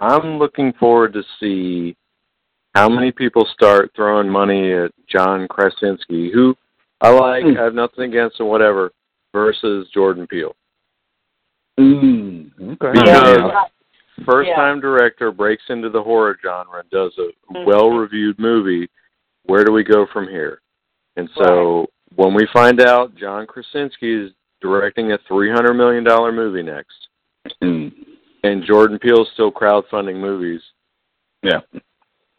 [0.00, 1.96] I'm looking forward to see
[2.74, 6.56] how many people start throwing money at John Krasinski, who
[7.00, 7.58] I like, Mm.
[7.58, 8.90] I have nothing against or whatever,
[9.32, 10.56] versus Jordan Peele.
[11.78, 12.92] Mm, okay.
[12.92, 13.64] Because- Yeah.
[14.24, 14.56] First Yeah.
[14.56, 17.64] time director breaks into the horror genre and does a Mhm.
[17.66, 18.88] well reviewed movie.
[19.44, 20.60] Where do we go from here?
[21.16, 24.32] And so when we find out John Krasinski is
[24.64, 27.08] directing a three hundred million dollar movie next,
[27.62, 27.92] Mm.
[28.44, 30.62] and Jordan Peele's still crowdfunding movies,
[31.42, 31.60] Yeah.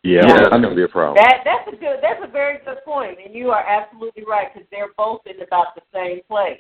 [0.03, 0.21] Yeah.
[0.27, 1.15] yeah, that's I'm- going to be a problem.
[1.23, 1.99] That that's a good.
[2.01, 5.75] That's a very good point, and you are absolutely right because they're both in about
[5.75, 6.59] the same place.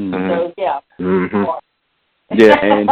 [0.00, 0.10] Mm.
[0.14, 0.28] Mhm.
[0.36, 0.80] So yeah.
[0.98, 1.44] hmm
[2.34, 2.90] Yeah, and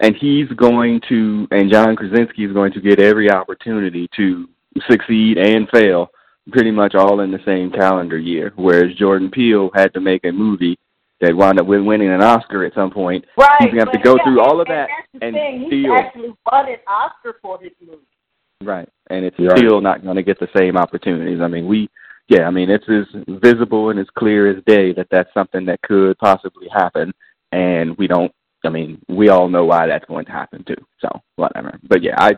[0.00, 4.48] and he's going to, and John Krasinski is going to get every opportunity to
[4.88, 6.10] succeed and fail,
[6.52, 8.52] pretty much all in the same calendar year.
[8.54, 10.78] Whereas Jordan Peele had to make a movie
[11.20, 13.24] that wound up with winning an Oscar at some point.
[13.36, 13.50] right.
[13.60, 15.60] He's gonna have to but go yeah, through all of that That's the and thing.
[15.70, 17.98] He still- actually won an Oscar for his movie.
[18.62, 19.56] Right, and it's Right.
[19.58, 21.40] still not going to get the same opportunities.
[21.40, 21.88] I mean, we,
[22.28, 25.80] yeah, I mean, it's as visible and as clear as day that that's something that
[25.82, 27.12] could possibly happen,
[27.52, 28.32] and we don't.
[28.64, 30.74] I mean, we all know why that's going to happen too.
[31.00, 31.78] So whatever.
[31.84, 32.32] But yeah, I,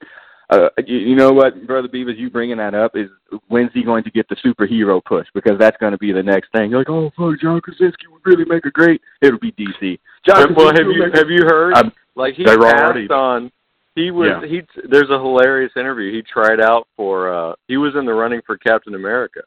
[0.51, 3.09] uh, you, you know what, brother Beavis, you bringing that up is
[3.49, 5.27] when's he going to get the superhero push?
[5.35, 6.71] Because that's going to be the next thing.
[6.71, 9.01] You're like, oh, fuck, John Krasinski would really make a great.
[9.23, 9.99] It'll be DC.
[10.27, 11.75] John well, have you will make a- have you heard?
[11.75, 13.51] I'm- like he passed already- on.
[13.97, 14.47] He was Yeah.
[14.49, 14.63] he.
[14.89, 16.13] There's a hilarious interview.
[16.13, 17.33] He tried out for.
[17.33, 19.41] uh He was in the running for Captain America,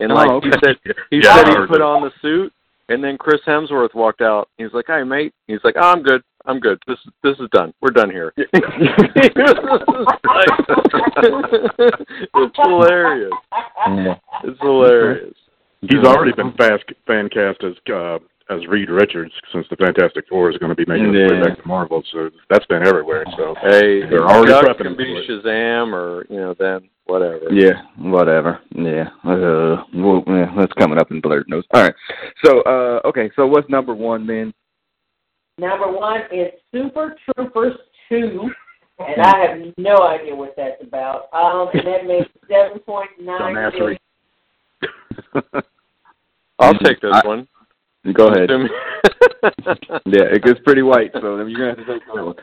[0.00, 0.48] and Oh, like okay.
[0.48, 0.76] he said,
[1.10, 1.82] he Yeah, said he put that.
[1.82, 2.52] on the suit,
[2.88, 4.48] and then Chris Hemsworth walked out.
[4.58, 6.22] He's like, "Hey, mate." He's like, oh, "I'm good.
[6.46, 6.78] I'm good.
[6.86, 7.72] This this is done.
[7.80, 8.52] We're done here." it's
[12.56, 13.32] hilarious.
[14.44, 15.34] It's hilarious.
[15.82, 20.50] He's already been fast fan cast as uh, as Reed Richards since the Fantastic Four
[20.50, 22.02] is going to be making its way back to Marvel.
[22.12, 23.24] So that's been everywhere.
[23.36, 25.26] So Hey, They're already Duck prepping can him be.
[25.28, 27.50] Shazam, or you know, then whatever.
[27.50, 28.60] Yeah, whatever.
[28.74, 29.08] Yeah.
[29.24, 31.66] Uh, well, yeah, that's coming up in blurred notes.
[31.72, 31.94] All right.
[32.44, 33.30] So, uh, okay.
[33.36, 34.52] So, what's number one then?
[35.58, 37.76] Number one is Super Troopers
[38.08, 38.50] two,
[38.98, 41.32] and I have no idea what that's about.
[41.32, 43.98] Um, and that makes seven point nine Don't ask million.
[44.82, 45.40] me.
[46.58, 47.48] I'll take this I- one.
[48.12, 48.50] Go ahead.
[50.06, 52.34] Yeah, it gets pretty white, so you're gonna have to take that one.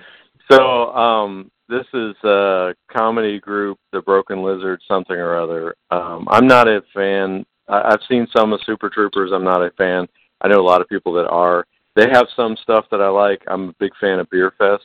[0.49, 5.76] so, um, this is a comedy group, The Broken Lizard, something or other.
[5.91, 7.45] Um, I'm not a fan.
[7.67, 9.32] I, I've seen some of Super Troopers.
[9.34, 10.08] I'm not a fan.
[10.41, 11.65] I know a lot of people that are.
[11.95, 13.43] They have some stuff that I like.
[13.47, 14.79] I'm a big fan of Beerfest.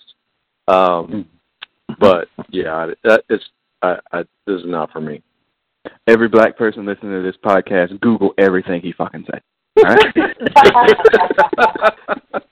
[0.66, 1.26] Um,
[1.98, 3.40] but yeah, that is.
[3.82, 5.22] I, I, this is not for me.
[6.06, 9.42] Every black person listening to this podcast, Google everything he fucking said.
[9.78, 10.14] All right.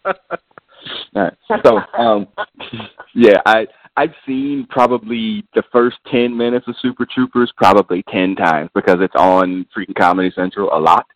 [1.14, 1.34] All right.
[1.64, 2.28] So, um,
[3.14, 3.66] yeah, I
[3.96, 9.14] I've seen probably the first ten minutes of Super Troopers probably ten times because it's
[9.16, 11.06] on freaking Comedy Central a lot.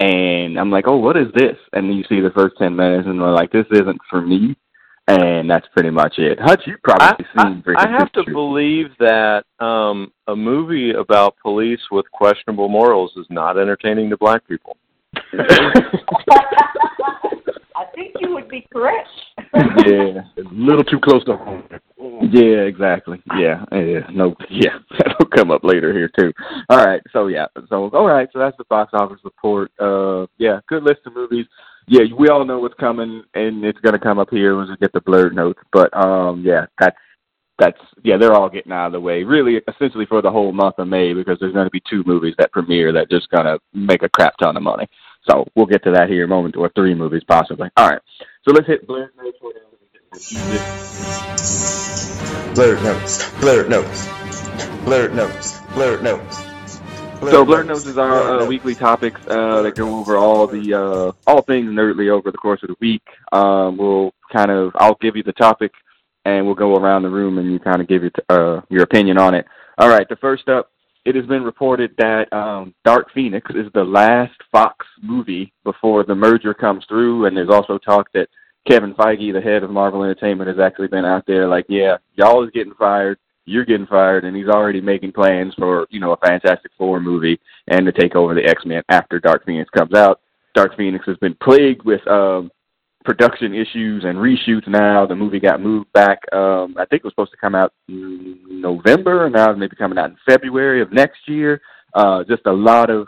[0.00, 1.56] And I'm like, oh, what is this?
[1.72, 4.56] And then you see the first ten minutes, and we're like, this isn't for me.
[5.08, 6.40] And that's pretty much it.
[6.40, 7.62] Hutch, you've I, probably I, seen.
[7.62, 13.26] freaking I have to believe that um, a movie about police with questionable morals is
[13.30, 14.76] not entertaining to black people.
[17.76, 19.08] I think you would be correct.
[19.86, 20.22] yeah.
[20.38, 21.62] a little too close to home.
[22.30, 23.22] Yeah, exactly.
[23.38, 24.06] Yeah, yeah.
[24.12, 24.78] No, yeah.
[24.98, 26.32] That'll come up later here too.
[26.70, 27.02] All right.
[27.12, 27.46] So yeah.
[27.68, 28.28] So all right.
[28.32, 29.70] So that's the box office report.
[29.78, 30.60] Uh, yeah.
[30.68, 31.46] Good list of movies.
[31.88, 34.92] Yeah, we all know what's coming, and it's gonna come up here when we get
[34.92, 35.60] the blurred notes.
[35.72, 36.96] But um, yeah, that's
[37.58, 38.16] that's yeah.
[38.16, 39.22] They're all getting out of the way.
[39.22, 42.52] Really, essentially for the whole month of May because there's gonna be two movies that
[42.52, 44.88] premiere that just gonna make a crap ton of money.
[45.28, 47.68] So we'll get to that here in a moment, or three movies possibly.
[47.76, 48.00] All right.
[48.46, 49.38] So let's hit blurred notes.
[52.54, 54.08] Blurred notes, blurred notes,
[54.84, 56.46] blurred notes, blurred notes.
[57.20, 61.12] So Blurred Notes is our uh, weekly topics uh, that go over all the uh,
[61.26, 63.02] all things nerdly over the course of the week.
[63.32, 65.72] Um, we'll kind of I'll give you the topic,
[66.24, 68.82] and we'll go around the room and you kind of give your t- uh, your
[68.82, 69.46] opinion on it.
[69.78, 70.08] All right.
[70.08, 70.70] The first up,
[71.06, 76.14] it has been reported that um, Dark Phoenix is the last Fox movie before the
[76.14, 78.28] merger comes through, and there's also talk that
[78.66, 82.42] Kevin Feige, the head of Marvel Entertainment, has actually been out there like, yeah, y'all
[82.42, 83.18] is getting fired.
[83.44, 87.38] you're getting fired, and he's already making plans for you know a Fantastic Four movie
[87.68, 90.20] and to take over the X Men after Dark Phoenix comes out.
[90.56, 92.50] Dark Phoenix has been plagued with um,
[93.06, 94.68] production issues and reshoots.
[94.68, 96.18] Now the movie got moved back.
[96.32, 99.76] Um, I think it was supposed to come out in November, and now it's maybe
[99.76, 101.62] coming out in February of next year.
[101.94, 103.06] Uh, just a lot of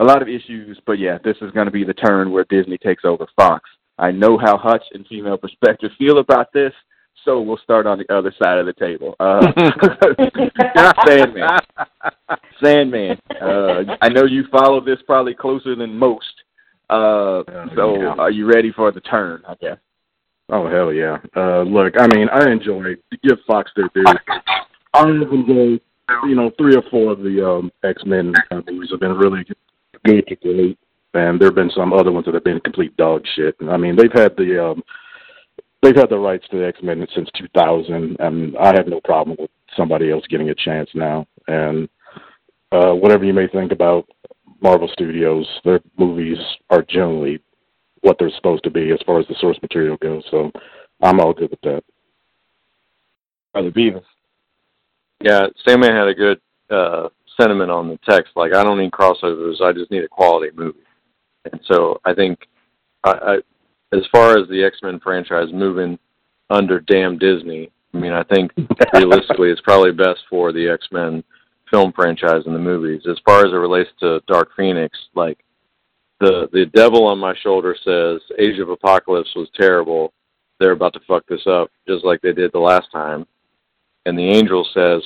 [0.00, 2.78] a lot of issues, but yeah, this is going to be the turn where Disney
[2.78, 3.68] takes over Fox.
[3.98, 6.72] I know how Hutch and Female Perspective feel about this,
[7.24, 9.14] so we'll start on the other side of the table.
[9.20, 9.46] Uh,
[11.06, 11.48] Sandman.
[12.64, 13.18] Sandman.
[13.40, 16.32] Uh, I know you follow this probably closer than most.
[16.90, 17.44] Uh,
[17.76, 18.14] so yeah.
[18.18, 19.78] are you ready for the turn, I guess?
[20.48, 21.18] Oh hell yeah!
[21.36, 24.04] Uh, look, I mean, I enjoy give Fox their due.
[24.94, 25.78] I enjoy,
[26.26, 28.34] you know, three or four of the um, X Men
[28.66, 30.78] movies have been really good to great,
[31.14, 33.54] and there have been some other ones that have been complete dog shit.
[33.68, 34.82] I mean, they've had the um,
[35.82, 39.36] they've had the rights to the X Men since 2000, and I have no problem
[39.38, 41.28] with somebody else getting a chance now.
[41.46, 41.88] And
[42.72, 44.08] uh, whatever you may think about
[44.62, 47.40] Marvel Studios, their movies are generally
[48.02, 50.22] what they're supposed to be as far as the source material goes.
[50.30, 50.50] So
[51.02, 51.82] I'm all good with that.
[53.52, 54.04] Brother Beavis.
[55.22, 58.32] Yeah, Sandman had a good uh, sentiment on the text.
[58.36, 59.60] Like, I don't need crossovers.
[59.60, 60.78] I just need a quality movie.
[61.50, 62.38] And so I think,
[63.04, 65.98] I, I, as far as the X Men franchise moving
[66.48, 68.52] under damn Disney, I mean, I think
[68.94, 71.24] realistically, it's probably best for the X Men
[71.70, 73.02] film franchise and the movies.
[73.08, 75.38] As far as it relates to Dark Phoenix, like
[76.20, 80.12] the the devil on my shoulder says, Age of Apocalypse was terrible.
[80.58, 83.26] They're about to fuck this up, just like they did the last time.
[84.04, 85.02] And the angel says,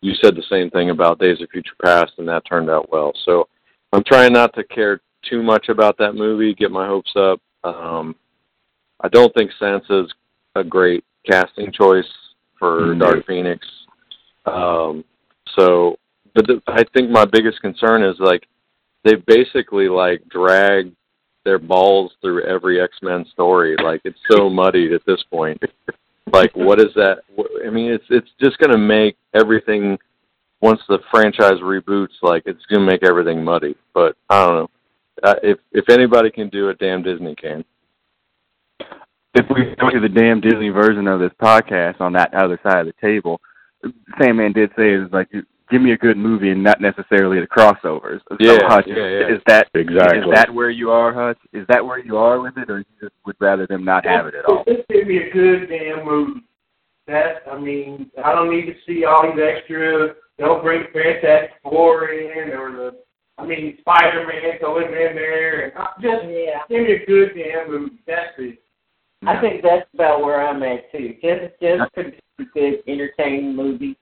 [0.00, 3.12] you said the same thing about Days of Future Past, and that turned out well.
[3.24, 3.48] So
[3.92, 7.40] I'm trying not to care too much about that movie, get my hopes up.
[7.64, 8.14] Um,
[9.00, 10.12] I don't think Sansa's
[10.54, 12.10] a great casting choice
[12.58, 13.00] for Mhm.
[13.00, 13.66] Dark Phoenix.
[14.46, 15.04] Um,
[15.56, 15.98] so,
[16.36, 18.46] but the, I think my biggest concern is like
[19.04, 20.92] they basically like drag
[21.44, 23.74] their balls through every X Men story.
[23.82, 25.60] Like it's so muddied at this point.
[26.32, 27.20] Like what is that?
[27.66, 29.98] I mean, it's it's just gonna make everything.
[30.62, 33.76] Once the franchise reboots, like it's gonna make everything muddy.
[33.94, 34.70] But I don't know.
[35.22, 37.64] Uh, if if anybody can do it, damn Disney can.
[39.34, 42.80] If we go to the damn Disney version of this podcast on that other side
[42.80, 43.38] of the table,
[44.18, 45.28] Sandman did say is like,
[45.70, 48.20] give me a good movie and not necessarily the crossovers.
[48.28, 49.34] So, Yeah, Hutch, yeah, yeah.
[49.34, 50.18] Is that Exactly.
[50.18, 51.38] Is that where you are, Hutch?
[51.52, 54.26] Is that where you are with it, or you just would rather them not have
[54.26, 54.64] it at all?
[54.66, 56.40] Just give me a good damn movie.
[57.06, 60.14] That I mean, I don't need to see all these extra.
[60.38, 62.98] Don't bring Fantastic Four in or the.
[63.38, 66.60] I mean, Spider Man going in there and just Yeah.
[66.68, 67.98] give me a good damn movie.
[68.06, 68.58] That's it.
[69.26, 71.14] I think that's about where I'm at too.
[71.22, 73.96] Just just produce a good entertaining movie.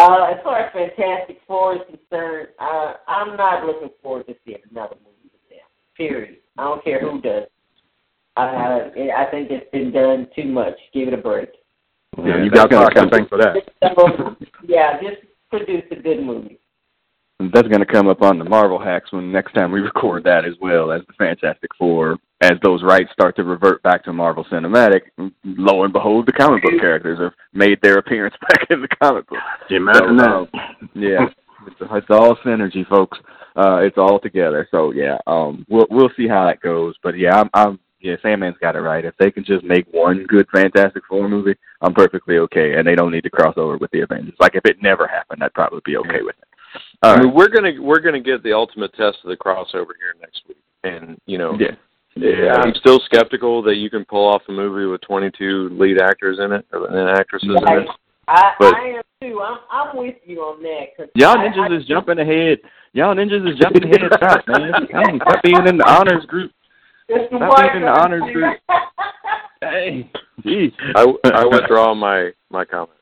[0.00, 4.56] Uh, as far as Fantastic Four is concerned, uh, I'm not looking forward to seeing
[4.70, 5.58] another movie with them.
[5.94, 6.38] Period.
[6.56, 7.44] I don't care who does.
[8.34, 10.74] Uh, I think it's been done too much.
[10.94, 11.50] Give it a break.
[12.16, 13.56] Yeah, you got Fox to thank for that.
[13.94, 14.36] So,
[14.66, 16.58] yeah, just produce a good movie.
[17.52, 20.44] That's going to come up on the Marvel hacks when next time we record that
[20.44, 22.18] as well as the Fantastic Four.
[22.42, 25.00] As those rights start to revert back to Marvel Cinematic,
[25.44, 29.26] lo and behold, the comic book characters have made their appearance back in the comic
[29.28, 29.38] book.
[29.68, 30.60] Imagine So, that.
[30.60, 31.26] um, yeah,
[31.66, 33.18] it's, it's all synergy, folks.
[33.56, 34.66] Uh, it's all together.
[34.70, 36.94] So yeah, um, we'll we'll see how that goes.
[37.02, 39.04] But yeah, I'm, I'm yeah, Sandman's got it right.
[39.04, 42.94] If they can just make one good Fantastic Four movie, I'm perfectly okay, and they
[42.94, 44.34] don't need to cross over with the Avengers.
[44.40, 46.48] Like if it never happened, I'd probably be okay with it.
[47.02, 50.14] All I mean, we're gonna we're gonna get the ultimate test of the crossover here
[50.20, 51.74] next week, and you know, Yeah.
[52.16, 56.40] Yeah, I'm still skeptical that you can pull off a movie with 22 lead actors
[56.40, 57.88] in it or and actresses in it.
[58.26, 59.40] I, But- I am too.
[59.40, 60.96] I'm I'm with you on that.
[60.96, 62.58] Cause Y'all I- ninjas I- is jumping ahead.
[62.94, 64.10] Y'all ninjas is jumping ahead.
[64.16, 64.72] Stop, man.
[64.92, 66.50] Come, stop being in the honors group.
[67.08, 68.56] It's the Stop being in the honors group.
[69.62, 70.10] Hey,
[70.42, 70.72] geez.
[70.96, 72.98] I, I withdraw my my comment.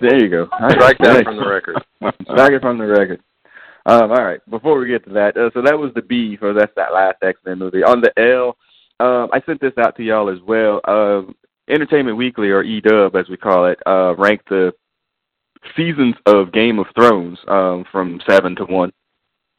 [0.00, 0.48] There you go.
[0.60, 0.72] Right.
[0.72, 1.84] Strike that from the record.
[2.22, 3.20] Strike it from the record.
[3.86, 4.40] Um, all right.
[4.48, 7.16] Before we get to that, uh, so that was the B for that's that last
[7.22, 7.82] X Men movie.
[7.82, 8.56] On the L,
[9.00, 10.80] um, I sent this out to y'all as well.
[10.86, 11.34] Um,
[11.68, 14.72] Entertainment Weekly or EW as we call it, uh, ranked the
[15.76, 18.92] seasons of Game of Thrones um, from seven to one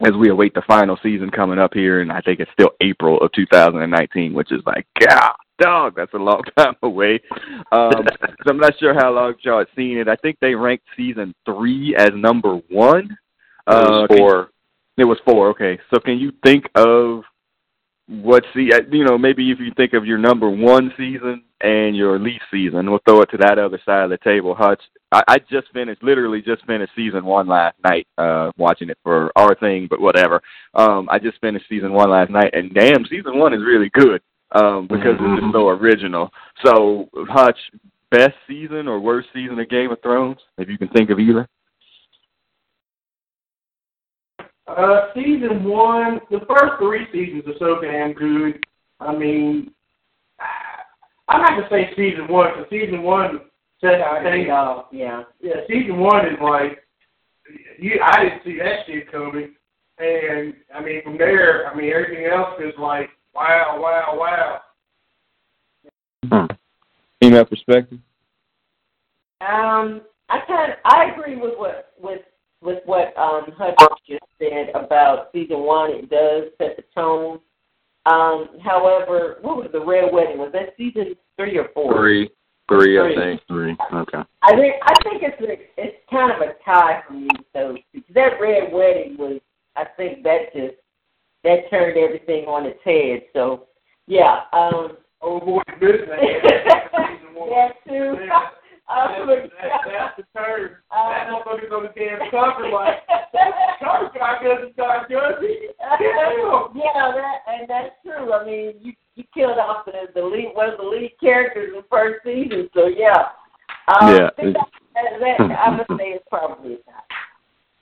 [0.06, 3.18] as we await the final season coming up here, and I think it's still April
[3.20, 7.20] of 2019, which is like, God, dog, that's a long time away.
[7.72, 7.92] Um,
[8.44, 10.08] so I'm not sure how long y'all had seen it.
[10.08, 13.06] I think they ranked season three as number one.
[13.68, 14.50] It was Uh, four.
[14.98, 15.50] it was four.
[15.50, 17.24] Okay, so can you think of
[18.08, 18.72] what see?
[18.74, 22.44] uh, You know, maybe if you think of your number one season and your least
[22.52, 24.54] season, we'll throw it to that other side of the table.
[24.54, 24.82] Hutch,
[25.14, 29.32] I, I just finished, literally just finished season one last night, uh, watching it for
[29.38, 30.42] our thing, but whatever.
[30.74, 34.22] Um, I just finished season one last night, and damn, season one is really good
[34.54, 35.34] um, because mm-hmm.
[35.34, 36.32] it's just so original.
[36.64, 37.58] So, Hutch,
[38.12, 41.48] best season or worst season of Game of Thrones, if you can think of either.
[44.66, 48.64] Uh, season one, the first three seasons are so damn good.
[49.00, 49.72] I mean,
[51.28, 53.42] I'm not gonna say season one because season one
[53.82, 54.86] set things off.
[54.92, 55.24] Yeah.
[55.42, 56.84] Yeah, season one is like
[57.78, 58.00] you.
[58.04, 59.54] I didn't see that shit coming,
[59.98, 64.62] and I mean from there, I mean everything else is like wow, wow, wow.
[66.32, 66.54] Hmm.
[67.22, 68.00] Female perspective.
[69.42, 72.22] Um, I kind of I agree with what with
[72.62, 73.76] with what um Hutch
[74.08, 75.92] just said about season one.
[75.92, 77.40] It does set the tone.
[78.06, 80.38] Um, however, what was the Red Wedding?
[80.38, 81.94] Was that season three or four?
[81.96, 82.30] Three.
[82.70, 83.42] Three, I think.
[83.48, 83.76] Three.
[83.94, 84.22] Okay.
[84.42, 87.28] I think I think it's a, it's kind of a tie for me.
[87.52, 87.78] So
[88.16, 89.42] that Red Wedding was,
[89.76, 90.76] I think that just
[91.44, 93.24] that turned everything on its head.
[93.34, 93.68] So
[94.08, 94.42] yeah.
[94.54, 96.10] Um, oh boy, business.
[97.50, 98.16] that too.
[98.90, 100.72] Oh, that, that, that's the term.
[100.92, 103.00] Uh, that motherfucker's on the damn cover like,
[103.80, 105.72] cover guy doesn't start Jersey.
[105.80, 108.34] yeah, that and that's true.
[108.34, 111.76] I mean, you you killed off the the lead one of the lead characters in
[111.76, 112.70] the first season.
[112.76, 113.32] So yeah,
[113.88, 114.30] um, yeah.
[114.38, 114.54] That,
[114.94, 117.03] that, that, I would say it's probably not.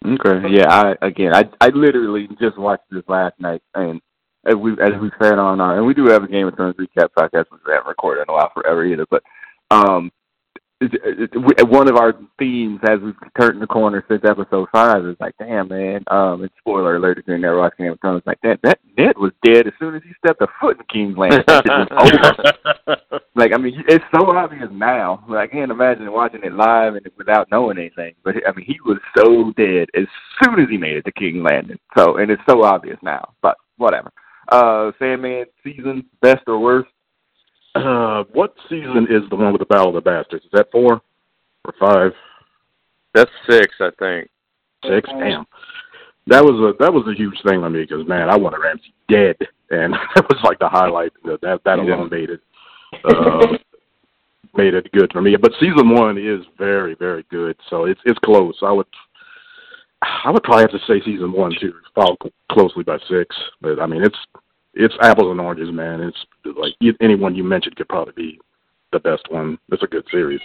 [0.05, 0.49] Okay.
[0.49, 0.69] Yeah.
[0.69, 4.01] I again, I I literally just watched this last night, and
[4.45, 6.75] as we as we said on our and we do have a Game of Thrones
[6.75, 9.23] recap podcast, which we haven't recorded in a while forever either, but
[9.69, 10.11] um
[10.81, 15.67] one of our themes as we've turned the corner since episode five is like, damn
[15.67, 18.79] man, um, and spoiler alert if you're never watching Game of Thrones, like that that
[18.97, 21.43] Ned was dead as soon as he stepped a foot in King's Landing.
[23.35, 25.23] like I mean, it's so obvious now.
[25.29, 28.15] Like, I can't imagine watching it live and without knowing anything.
[28.23, 30.07] But I mean, he was so dead as
[30.43, 31.77] soon as he made it to King's Landing.
[31.95, 33.33] So and it's so obvious now.
[33.41, 34.11] But whatever.
[34.51, 36.89] Uh, Sandman season best or worst?
[37.75, 40.45] Uh, what season is the one with the Battle of the Bastards?
[40.45, 41.01] Is that four
[41.65, 42.11] or five?
[43.13, 44.29] That's six, I think.
[44.87, 45.09] Six.
[45.09, 45.45] Damn.
[46.27, 48.93] That was a that was a huge thing on me because man, I wanted Ramsay
[49.09, 49.35] dead,
[49.69, 51.11] and that was like the highlight.
[51.23, 52.41] That that alone made it
[53.03, 53.57] uh,
[54.55, 55.35] made it good for me.
[55.35, 58.55] But season one is very very good, so it's it's close.
[58.61, 58.87] I would
[60.01, 62.17] I would probably have to say season one too, followed
[62.51, 63.35] closely by six.
[63.59, 64.17] But I mean, it's
[64.73, 66.01] it's apples and oranges, man.
[66.01, 66.25] It's
[66.57, 68.39] like anyone you mentioned could probably be
[68.91, 69.57] the best one.
[69.71, 70.41] It's a good series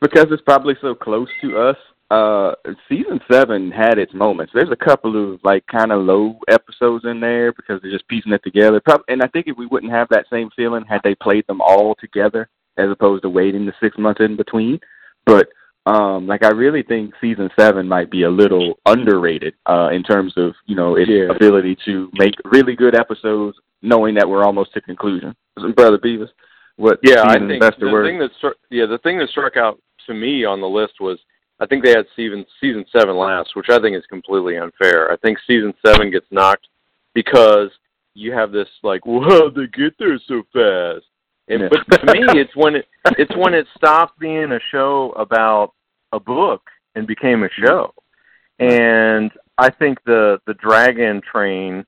[0.00, 1.76] because it's probably so close to us.
[2.10, 2.54] Uh,
[2.88, 4.52] season seven had its moments.
[4.54, 8.32] There's a couple of like kind of low episodes in there because they're just piecing
[8.32, 8.80] it together.
[8.80, 11.60] Probably, and I think if we wouldn't have that same feeling had they played them
[11.60, 14.80] all together as opposed to waiting the six months in between.
[15.26, 15.48] But
[15.88, 20.34] um like I really think season seven might be a little underrated uh in terms
[20.36, 21.34] of you know its yeah.
[21.34, 25.34] ability to make really good episodes knowing that we're almost to conclusion.
[25.76, 26.28] Brother Beavis,
[26.76, 28.06] what yeah I think the word?
[28.06, 31.18] thing that struck yeah the thing that struck out to me on the list was
[31.60, 35.10] I think they had season season seven last, which I think is completely unfair.
[35.12, 36.68] I think season seven gets knocked
[37.14, 37.70] because
[38.14, 41.06] you have this like, well, they get there so fast.
[41.48, 41.68] And, yeah.
[41.70, 45.72] But to me, it's when it it's when it stopped being a show about
[46.12, 46.62] a book
[46.94, 47.92] and became a show.
[48.58, 51.84] And I think the the Dragon Train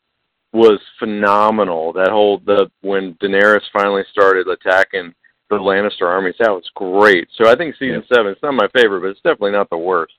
[0.52, 1.92] was phenomenal.
[1.92, 5.14] That whole the when Daenerys finally started attacking
[5.48, 7.28] the Lannister armies, that was great.
[7.37, 8.16] So I think season yeah.
[8.16, 10.14] seven, it's not my favorite, but it's definitely not the worst.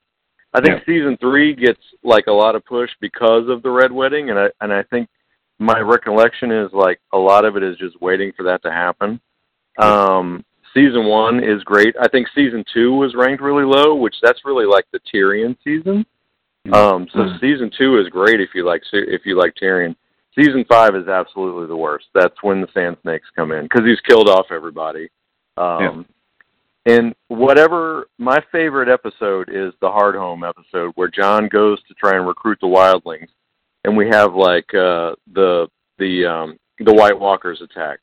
[0.53, 0.93] I think yeah.
[0.93, 4.49] season three gets like a lot of push because of the Red Wedding, and I
[4.59, 5.07] and I think
[5.59, 9.21] my recollection is like a lot of it is just waiting for that to happen.
[9.77, 11.95] Um, season one is great.
[11.99, 16.05] I think season two was ranked really low, which that's really like the Tyrion season.
[16.67, 16.73] Mm-hmm.
[16.73, 17.37] Um, so mm-hmm.
[17.39, 19.95] season two is great if you like if you like Tyrion.
[20.37, 22.05] Season five is absolutely the worst.
[22.13, 25.09] That's when the Sand Snakes come in because he's killed off everybody.
[25.57, 26.05] Um,
[26.85, 26.95] yeah.
[26.95, 32.27] And whatever my favorite episode is the Hardhome episode where Jon goes to try and
[32.27, 33.27] recruit the wildlings,
[33.83, 35.67] and we have like uh, the
[35.99, 37.99] the um, the White Walkers attack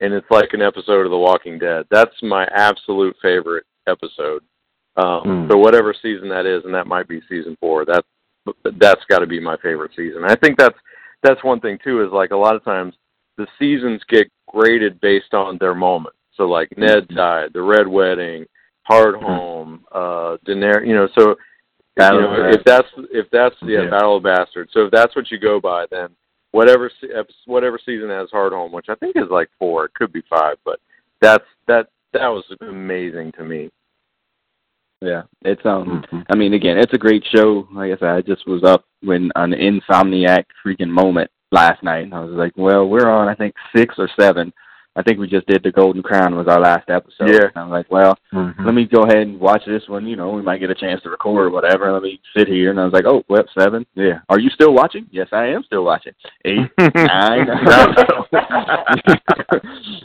[0.00, 1.86] and it's like an episode of The Walking Dead.
[1.90, 4.42] That's my absolute favorite episode.
[4.96, 5.50] Um, mm.
[5.50, 7.84] So whatever season that is, and that might be season four.
[7.84, 8.04] That
[8.78, 10.24] that's got to be my favorite season.
[10.24, 10.78] I think that's
[11.22, 12.02] that's one thing too.
[12.02, 12.94] Is like a lot of times
[13.36, 16.14] the seasons get graded based on their moment.
[16.34, 17.16] So like Ned hmm.
[17.16, 18.46] died, the Red Wedding,
[18.82, 19.24] Hard hmm.
[19.24, 20.86] Home, uh, Daenerys.
[20.86, 21.36] You know, so
[21.98, 24.70] you know, if that's if that's yeah, yeah, Battle of Bastards.
[24.72, 26.08] So if that's what you go by, then
[26.52, 26.90] whatever
[27.46, 29.86] whatever season has hard Hardhome, which I think is like four.
[29.86, 30.80] It could be five, but
[31.20, 33.70] that's that that was amazing to me.
[35.00, 36.04] Yeah, it's um.
[36.12, 36.26] Mhm.
[36.28, 37.66] I mean, again, it's a great show.
[37.72, 42.14] Like I said, I just was up when an insomniac freaking moment last night, and
[42.14, 44.52] I was like, well, we're on I think six or seven.
[44.96, 47.28] I think we just did the Golden Crown was our last episode.
[47.30, 47.44] Yeah.
[47.54, 48.64] And I'm like, well, Mhm.
[48.64, 50.04] let me go ahead and watch this one.
[50.06, 51.92] You know, we might get a chance to record or whatever.
[51.92, 52.70] Let me sit here.
[52.70, 53.86] And I was like, oh, well, seven.
[53.94, 54.18] Yeah.
[54.28, 55.06] Are you still watching?
[55.12, 56.12] Yes, I am still watching.
[56.44, 57.46] Eight, nine.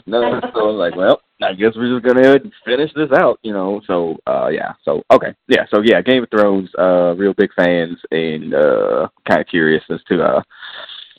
[0.06, 0.40] no.
[0.40, 3.10] So I was like, well, I guess we're just gonna go ahead and finish this
[3.12, 3.38] out.
[3.42, 3.80] You know.
[3.86, 4.72] So, uh, yeah.
[4.84, 5.34] So, okay.
[5.48, 5.64] Yeah.
[5.74, 6.70] So, yeah, Game of Thrones.
[6.78, 10.22] Uh, real big fans and uh, kind of curious as to.
[10.22, 10.42] Uh,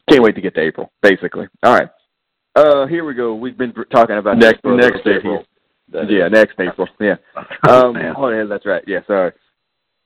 [0.09, 0.91] can't wait to get to April.
[1.01, 1.47] Basically.
[1.63, 1.89] All right.
[2.57, 3.35] Uh, here we go.
[3.35, 5.45] We've been talking about Next next April.
[6.09, 6.87] Yeah, next April.
[6.99, 7.15] Yeah.
[7.69, 8.13] Um, Man.
[8.17, 8.83] oh yeah, that's right.
[8.87, 9.31] Yeah, sorry.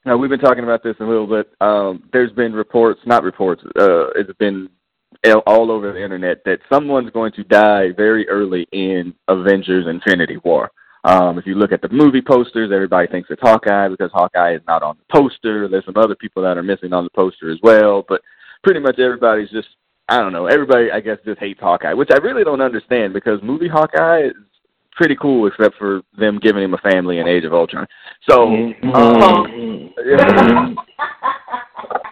[0.06, 1.50] Now we've been talking about this a little bit.
[1.62, 3.62] Um, there's been reports, not reports.
[3.80, 4.68] Uh, it's been
[5.26, 10.38] all- all over the internet that someone's going to die very early in Avengers: Infinity
[10.44, 10.72] War.
[11.06, 14.62] Um, if you look at the movie posters, everybody thinks it's Hawkeye because Hawkeye is
[14.68, 15.70] not on the poster.
[15.70, 18.22] There's some other people that are missing on the poster as well, but
[18.64, 19.70] pretty much everybody's just
[20.12, 20.48] I don't know.
[20.48, 24.34] Everybody I guess just hates Hawkeye, which I really don't understand because movie Hawkeye is
[24.92, 27.88] pretty cool except for them giving him a family in Age of Ultron.
[28.30, 30.74] So um, yeah,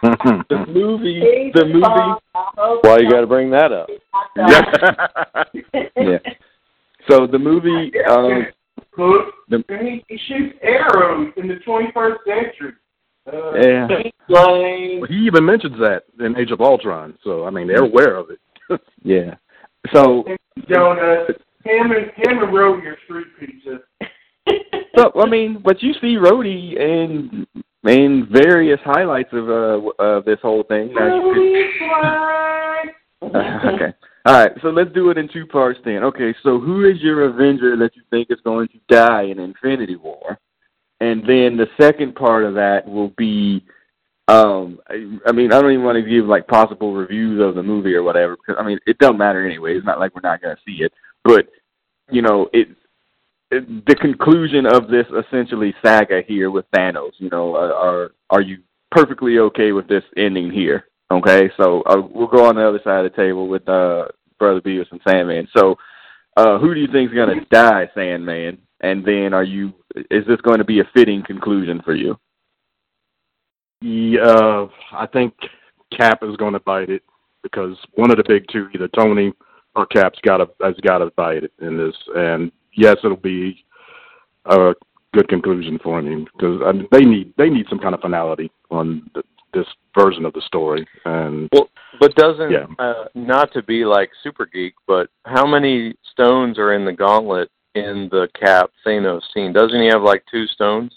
[0.02, 0.48] Mhm.
[0.48, 2.14] the movie the movie
[2.88, 3.90] Why you got to bring that up?
[5.98, 6.20] yeah.
[7.10, 8.46] So the movie um
[8.98, 12.74] Look, the, he, he shoots arrows in the 21st century.
[13.28, 13.88] Uh, yeah.
[14.28, 14.56] Well,
[15.08, 18.40] he even mentions that in Age of Ultron, so I mean they're aware of it.
[19.02, 19.36] Yeah.
[19.94, 20.24] So
[20.70, 21.32] Jonas,
[21.64, 23.80] him and him and Rhodey are street pizza.
[24.96, 27.48] So I mean, but you see Rhodey in
[27.88, 30.94] in various highlights of uh of this whole thing.
[30.94, 31.70] Now, you
[33.24, 33.94] okay.
[34.26, 34.52] All right.
[34.62, 36.04] So let's do it in two parts then.
[36.04, 36.34] Okay.
[36.44, 40.38] So who is your Avenger that you think is going to die in Infinity War?
[41.02, 43.64] And then the second part of that will be,
[44.28, 47.94] um, I, mean, I don't even want to give like possible reviews of the movie
[47.94, 49.76] or whatever because I mean, it doesn't matter anyway.
[49.76, 50.92] It's not like we're not going to see it,
[51.24, 51.48] but
[52.12, 52.68] you know, it
[53.52, 57.14] it- the conclusion of this essentially saga here with Thanos.
[57.18, 58.60] You know, are are you
[58.92, 60.86] perfectly okay with this ending here?
[61.12, 64.06] Okay, so uh, we'll go on the other side of the table with uh,
[64.38, 65.48] Brother Beavis and Sandman.
[65.58, 65.76] So,
[66.38, 68.60] uh, who do you think is going to die, Sandman?
[68.82, 69.74] And then, are you?
[70.10, 72.18] Is this going to be a fitting conclusion for you?
[73.82, 75.34] Yeah, I think
[75.96, 77.04] Cap is going to bite it
[77.44, 79.34] because one of the big two, either Tony
[79.76, 81.96] or Cap's got to has got to bite it in this.
[82.16, 83.64] And yes, it'll be
[84.46, 84.74] a
[85.14, 88.52] good conclusion for him because I mean, they need they need some kind of finality
[88.70, 89.68] on th- this
[89.98, 90.88] version of the story.
[91.06, 91.70] And Well,
[92.00, 92.66] but doesn't Yeah.
[92.78, 97.50] uh, not to be like super geek, but how many stones are in the gauntlet
[97.80, 99.54] in the Cap Thanos scene?
[99.54, 100.92] Doesn't he have like two stones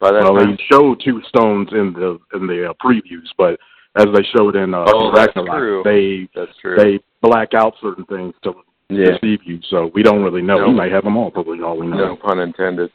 [0.00, 0.56] by that well, time?
[0.56, 3.58] they show two stones in the in the uh, previews, but
[3.96, 6.76] as they showed in uh, Oh, Ragnarok, they That's true.
[6.76, 8.52] they black out certain things to
[8.88, 9.58] Yeah, deceive you.
[9.70, 10.58] So we don't really know.
[10.58, 10.66] No.
[10.68, 11.96] He might have them all, for all we know.
[11.96, 12.90] no pun intended.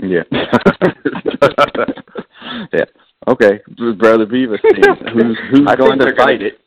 [0.00, 0.22] yeah,
[2.72, 2.84] yeah.
[3.28, 3.60] Okay,
[3.98, 4.58] Brother Beavis,
[5.12, 6.60] who's who's going to they're gonna- it?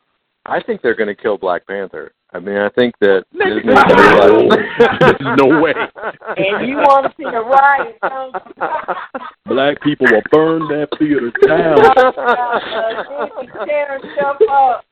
[0.45, 2.11] I think they're going to kill Black Panther.
[2.33, 3.83] I mean, I think that Nigga, Disney no.
[3.83, 5.73] realized- There's no way.
[6.37, 7.97] and you want to see the riot?
[8.01, 9.23] don't you?
[9.53, 11.79] Black people will burn that theater down.
[13.63, 14.85] Uh, stuff up.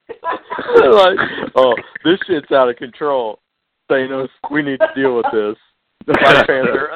[0.94, 1.18] like,
[1.56, 3.40] oh, this shit's out of control.
[3.90, 5.56] Thanos, we need to deal with this.
[6.06, 6.90] Black Panther.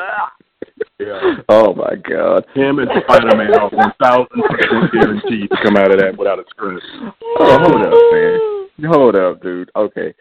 [1.00, 1.04] Ah.
[1.04, 1.36] Yeah.
[1.50, 2.46] Oh my God.
[2.54, 6.40] Him and Spider Man are one thousand percent guaranteed to come out of that without
[6.40, 6.82] a scratch.
[7.40, 8.40] Oh, hold up, man.
[8.92, 9.72] Hold up, dude.
[9.76, 10.14] Okay.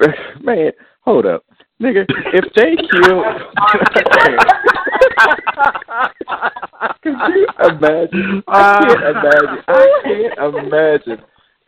[0.40, 1.44] Man, hold up.
[1.82, 3.22] Nigga, if they kill
[7.02, 8.42] Could you imagine?
[8.46, 9.58] I can't imagine.
[9.66, 11.18] I can't imagine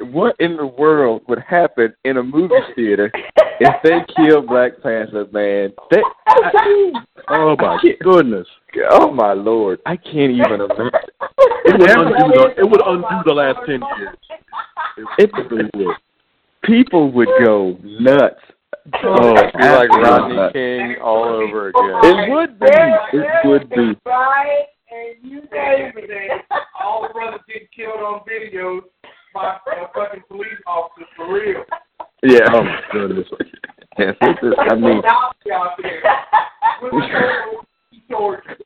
[0.01, 3.11] what in the world would happen in a movie theater
[3.61, 5.73] if they kill Black Panther, man.
[5.91, 6.03] They,
[7.29, 8.47] Oh my goodness!
[8.91, 10.91] oh my lord, I can't even imagine.
[11.65, 14.17] It would undo the it would undo the last ten years.
[15.19, 15.97] It really would.
[16.65, 18.41] people would go nuts.
[19.05, 20.53] Oh, oh it'd be like Rodney nuts.
[20.55, 22.01] King all over again.
[22.03, 22.67] It would be.
[23.13, 23.97] It would be.
[24.05, 26.29] Riot, and you gave Everything.
[26.33, 26.45] it.
[26.83, 28.81] All the brothers get killed on videos
[29.35, 29.59] by
[29.95, 31.65] fucking police officers for real.
[32.23, 32.49] Yeah.
[32.53, 33.27] Oh my goodness!
[33.99, 36.03] Yes, this is, I mean, Nazi out there.
[36.83, 38.57] With the torture.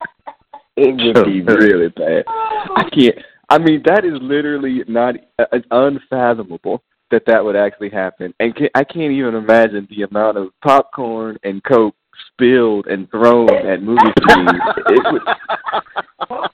[0.76, 2.24] it would be really bad.
[2.28, 3.16] I can't.
[3.48, 8.68] I mean, that is literally not uh, unfathomable that that would actually happen, and can,
[8.74, 11.94] I can't even imagine the amount of popcorn and coke
[12.32, 14.50] spilled and thrown at movie screens.
[14.88, 16.50] It would.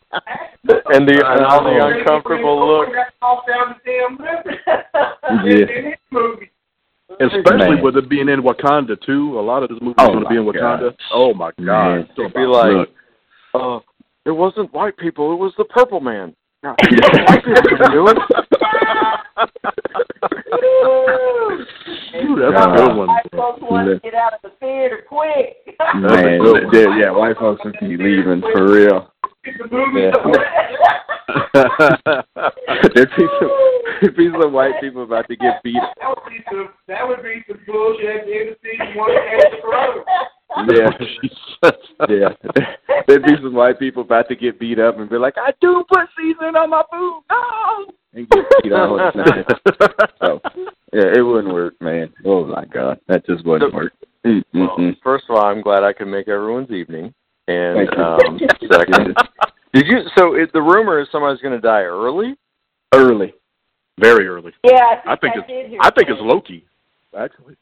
[0.92, 2.96] And the and all the uncomfortable looks.
[3.22, 4.52] Off down the damn river.
[5.44, 5.66] Yeah.
[7.20, 7.26] In.
[7.26, 7.82] Especially Man.
[7.82, 9.38] with it being in Wakanda too.
[9.38, 10.80] A lot of this movie is Oh going to be in my Wakanda.
[10.80, 10.96] God.
[11.12, 11.66] Oh my God!
[11.96, 12.08] Man.
[12.12, 12.88] Still It'd be like, look.
[13.54, 13.80] uh,
[14.24, 16.34] it wasn't white people, it was the purple man.
[16.62, 18.18] Now, white people can do it.
[22.22, 23.08] Ooh, that's a good one.
[23.08, 25.56] White folks want to get out of the theater quick.
[25.94, 26.40] Man,
[26.72, 29.12] yeah, yeah, white folks would be leaving for real.
[29.44, 30.00] Get the movie.
[30.00, 30.12] Yeah.
[32.94, 33.50] There'd be some,
[34.00, 35.74] there'd be some white people about to get beat.
[36.00, 36.68] That would be some.
[36.88, 38.94] That would be some bullshit at the end of season.
[38.96, 40.04] One extra road.
[40.68, 41.70] Yeah,
[42.08, 42.28] yeah.
[43.06, 45.84] There'd be some white people about to get beat up and be like, "I do
[45.88, 49.12] put seasoning on my food, no!" And get beat on.
[50.20, 50.40] so,
[50.92, 52.12] yeah, it wouldn't work, man.
[52.24, 53.92] Oh my God, that just wouldn't work.
[54.26, 57.14] Mm, mm, Well, first of all, I'm glad I could make everyone's evening.
[57.50, 58.38] And um,
[58.72, 59.16] second,
[59.74, 59.98] did you?
[60.16, 62.36] So it, the rumor is somebody's going to die early.
[62.94, 63.34] Early.
[63.98, 64.52] Very early.
[64.64, 66.64] Yeah, I think I it's did hear I think it's Loki.
[67.18, 67.56] Actually,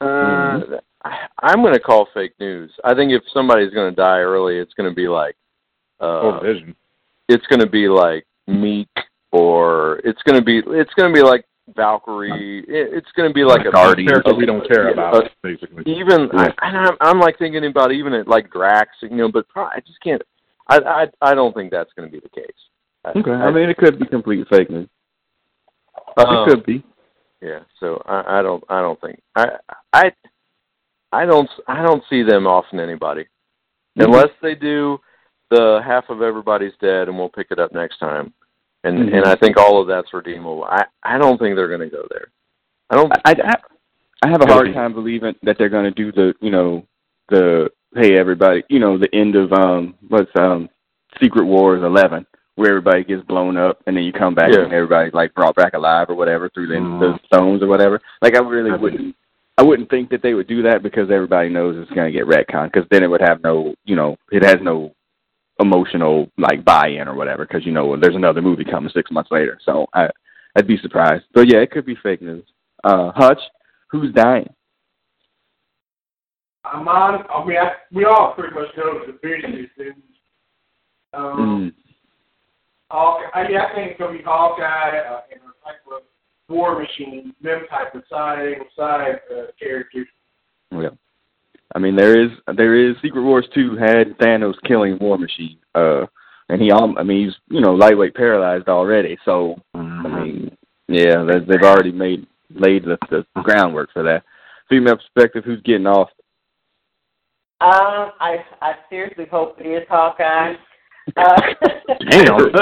[0.00, 0.60] Uh,
[1.04, 2.70] I, I'm going to call fake news.
[2.84, 5.36] I think if somebody's going to die early, it's going to be like,
[6.00, 6.76] uh, or Vision.
[7.28, 8.88] it's going to be like Meek,
[9.32, 11.44] or it's going to be it's going to be like
[11.76, 12.60] Valkyrie.
[12.60, 14.08] It, it's going to be like a Guardian.
[14.08, 15.82] Character we don't care about, basically.
[15.86, 16.48] even Yeah.
[16.60, 19.80] I, and I'm, I'm like thinking about even at like Drax, you know, but I
[19.86, 20.22] just can't.
[20.68, 22.46] I I I don't think that's going to be the case.
[23.04, 24.88] I- Okay, I mean, it could be complete fake news.
[26.16, 26.84] Um, it could be.
[27.40, 29.46] Yeah, so I, I don't I don't think I
[29.92, 30.12] I
[31.12, 33.26] I don't I don't see them offing anybody
[33.96, 34.98] unless they do
[35.50, 38.32] the half of everybody's dead and we'll pick it up next time.
[38.84, 39.16] And Mhm.
[39.16, 40.64] and I think all of that's redeemable.
[40.64, 42.28] I I don't think they're going to go there.
[42.90, 43.54] I don't I, I,
[44.24, 46.86] I have a hard time believing that they're going to do the, you know,
[47.28, 50.68] the hey everybody, you know, the end of um what's um
[51.20, 52.24] Secret Wars 11
[52.54, 54.60] where everybody gets blown up and then you come back Yeah.
[54.64, 56.98] and everybody's like brought back alive or whatever through the, Mhm.
[57.00, 58.00] the stones or whatever.
[58.20, 59.14] Like I really I wouldn't
[59.58, 62.26] I wouldn't think that they would do that because everybody knows it's going to get
[62.28, 64.92] retconned because then it would have no, you know, it has no
[65.60, 69.58] emotional like buy-in or whatever because you know there's another movie coming 6 months later.
[69.64, 70.08] So I
[70.56, 71.24] I'd be surprised.
[71.34, 72.44] But yeah, it could be fake news.
[72.84, 73.40] Uh Hutch,
[73.90, 74.48] who's dying?
[76.64, 77.24] I'm on.
[77.30, 79.70] I mean, I, we all pretty much know the business.
[79.78, 80.02] And,
[81.14, 81.72] um, Mm.
[82.90, 86.02] Hawkeye, I, yeah, I think it's gonna be Hawkeye uh, and a type of
[86.48, 90.06] War Machine, them type of side angle side uh, characters.
[90.70, 90.90] Yeah.
[91.74, 96.06] I mean, there is there is Secret Wars two had Thanos killing War Machine, uh,
[96.48, 99.18] and he I mean, he's you know lightweight paralyzed already.
[99.24, 100.56] So I mean,
[100.88, 104.24] yeah, they, they've already made laid the, the groundwork for that.
[104.68, 106.08] Female perspective, who's getting off?
[107.60, 110.54] Um, I I seriously hope it is Hawkeye.
[111.16, 111.40] Uh,
[112.10, 112.34] Damn.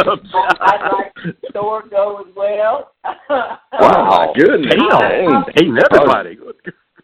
[0.61, 2.93] I'd like Thor go as well.
[3.29, 5.45] Wow, goodness, Damn.
[5.55, 6.39] Hating everybody.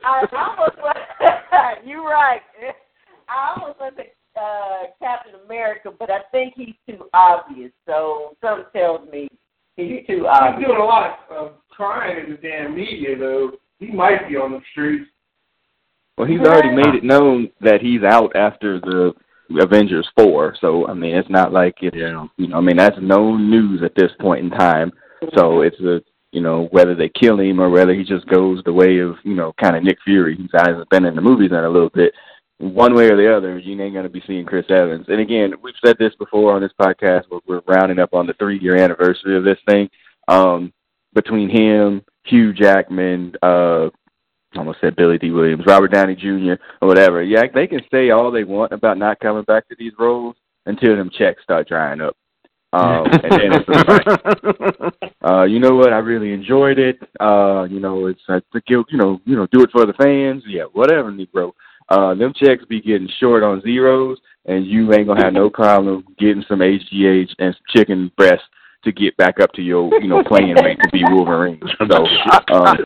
[0.04, 2.40] I almost went, you're right.
[3.28, 4.02] I almost went to
[4.40, 7.72] uh, Captain America, but I think he's too obvious.
[7.86, 9.28] So something tells me
[9.76, 10.58] he's too obvious.
[10.58, 13.52] He's doing a lot of crying in the damn media, though.
[13.78, 15.10] He might be on the streets.
[16.16, 19.12] Well, he's already made it known that he's out after the
[19.60, 20.54] Avengers four.
[20.60, 22.26] So I mean, it's not like it's Yeah.
[22.36, 24.92] you know, I mean, that's known news at this point in time.
[25.36, 26.00] So it's a
[26.32, 29.34] you know whether they kill him or whether he just goes the way of you
[29.34, 32.12] know kind of Nick Fury, who hasn't been in the movies in a little bit.
[32.58, 35.06] One way or the other, you ain't going to be seeing Chris Evans.
[35.08, 37.24] And again, we've said this before on this podcast.
[37.28, 39.90] We're, we're rounding up on the three year anniversary of this thing.
[40.28, 40.72] Um,
[41.12, 43.86] between him, Hugh Jackman, uh,
[44.54, 47.22] I almost said Billy Dee Williams, Robert Downey Jr., or whatever.
[47.22, 50.96] Yeah, they can say all they want about not coming back to these roles until
[50.96, 52.16] them checks start drying up.
[52.72, 55.92] Um, and then it's just like, uh, you know what?
[55.92, 56.98] I really enjoyed it.
[57.20, 59.92] Uh, you know, it's I think you you know, you know, do it for the
[59.94, 60.42] fans.
[60.46, 61.52] Yeah, whatever, Negro.
[61.88, 66.04] Uh, them checks be getting short on zeros, and you ain't gonna have no problem
[66.18, 68.42] getting some HGH and some chicken breast
[68.84, 71.60] to get back up to your, you know, playing weight to be Wolverine.
[71.90, 72.06] So,
[72.54, 72.78] um,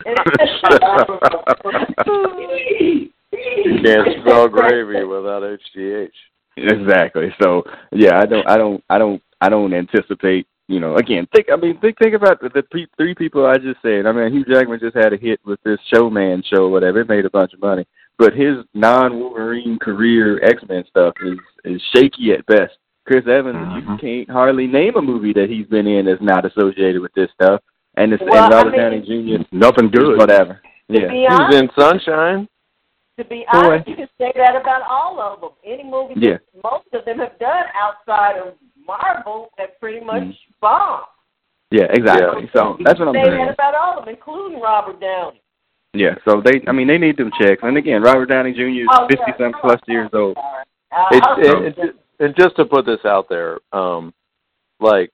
[3.33, 6.11] You can't spell gravy without HGH.
[6.57, 7.35] Exactly.
[7.43, 7.63] So
[7.93, 10.47] yeah, I don't, I don't, I don't, I don't anticipate.
[10.69, 11.47] You know, again, think.
[11.53, 14.05] I mean, think, think about the, the pe- three people I just said.
[14.05, 17.01] I mean, Hugh Jackman just had a hit with this Showman show, whatever.
[17.03, 17.87] It made a bunch of money,
[18.19, 22.73] but his non-Wolverine career X Men stuff is is shaky at best.
[23.07, 24.01] Chris Evans, you Mhm.
[24.01, 27.61] can't hardly name a movie that he's been in that's not associated with this stuff.
[27.97, 29.01] And it's Well, and I Robert mean- Downey
[29.39, 29.45] Jr.
[29.53, 30.19] Nothing good.
[30.19, 30.61] Whatever.
[30.89, 31.07] Yeah.
[31.09, 32.49] be He honest, was in Sunshine.
[33.19, 33.59] to be Boy.
[33.59, 35.51] honest, you can say that about all of them.
[35.65, 36.39] Any movie Yeah.
[36.55, 38.55] that most of them have done outside of
[38.87, 40.37] Marvel that pretty much Mhm.
[40.61, 41.05] bombed.
[41.71, 42.49] Yeah, exactly.
[42.55, 43.39] So that's what I'm They saying.
[43.41, 45.41] had about all of them, including Robert Downey.
[45.95, 47.63] Yeah, so they, I mean, they need them checks.
[47.63, 48.83] And again, Robert Downey Jr.
[48.83, 49.37] is Oh, fifty yeah.
[49.37, 50.37] something plus years old.
[50.37, 54.13] Uh, It's, I'll- and, and, and just to put this out there, um,
[54.79, 55.11] like,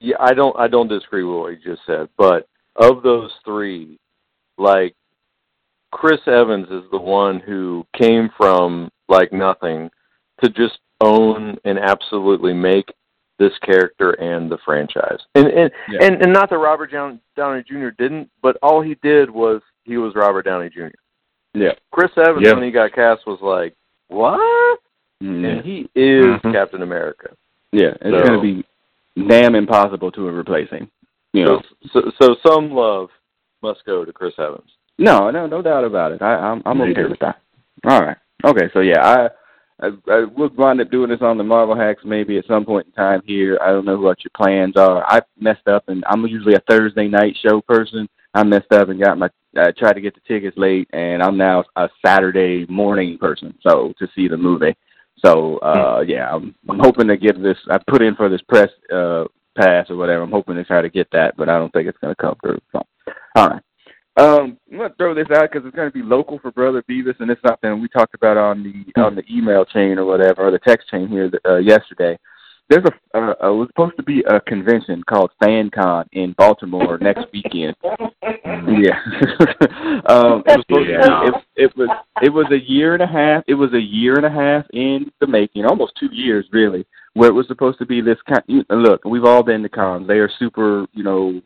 [0.00, 3.98] yeah, I don't, I don't disagree with what you just said, but of those three,
[4.58, 4.94] like,
[5.92, 9.90] Chris Evans is the one who came from like nothing
[10.42, 12.92] to just own and absolutely make
[13.38, 15.18] this character and the franchise.
[15.34, 15.98] And and Yeah.
[16.04, 17.88] and, and not that Robert Down- Downey Jr.
[17.98, 20.88] didn't, but all he did was he was Robert Downey Jr.
[21.54, 21.72] Yeah.
[21.90, 22.54] Chris Evans Yeah.
[22.54, 23.74] when he got cast was like,
[24.08, 24.78] "What?"
[25.22, 26.52] Mm, and he is Mhm.
[26.52, 27.30] Captain America.
[27.72, 28.62] Yeah, it's So- going to
[29.16, 30.90] be damn impossible to replace him.
[31.32, 31.62] You know.
[31.92, 33.08] So, so, so some love
[33.62, 34.70] must go to Chris Evans.
[34.98, 36.20] No, no, no doubt about it.
[36.22, 37.40] I, I'm I'm okay with that.
[37.88, 38.16] All right.
[38.44, 38.68] Okay.
[38.74, 39.30] So yeah, I,
[39.82, 42.86] I I will wind up doing this on the Marvel Hacks maybe at some point
[42.86, 43.58] in time here.
[43.60, 45.04] I don't know what your plans are.
[45.06, 48.08] I messed up, and I'm usually a Thursday night show person.
[48.34, 51.36] I messed up and got my I tried to get the tickets late, and I'm
[51.36, 53.54] now a Saturday morning person.
[53.66, 54.76] So to see the movie.
[55.24, 57.58] So uh yeah, I'm I'm hoping to get this.
[57.70, 59.24] I put in for this press uh
[59.56, 60.22] pass or whatever.
[60.22, 62.36] I'm hoping to try to get that, but I don't think it's going to come
[62.42, 62.60] through.
[62.72, 62.82] So
[63.36, 63.62] all right.
[64.16, 67.30] Um, I'm gonna throw this out because it's gonna be local for Brother Beavis, and
[67.30, 70.58] it's something we talked about on the on the email chain or whatever, or the
[70.58, 72.18] text chain here uh, yesterday.
[72.68, 77.26] There's a uh, uh, was supposed to be a convention called FanCon in Baltimore next
[77.32, 77.74] weekend.
[78.64, 78.98] Yeah,
[80.06, 81.00] um, it was supposed Yeah.
[81.00, 81.88] to be, it, it was
[82.22, 83.42] it was a year and a half.
[83.48, 87.28] It was a year and a half in the making, almost two years really, where
[87.28, 88.42] it was supposed to be this kind.
[88.46, 90.06] you- Look, we've all been to cons.
[90.06, 91.40] They are super, you know,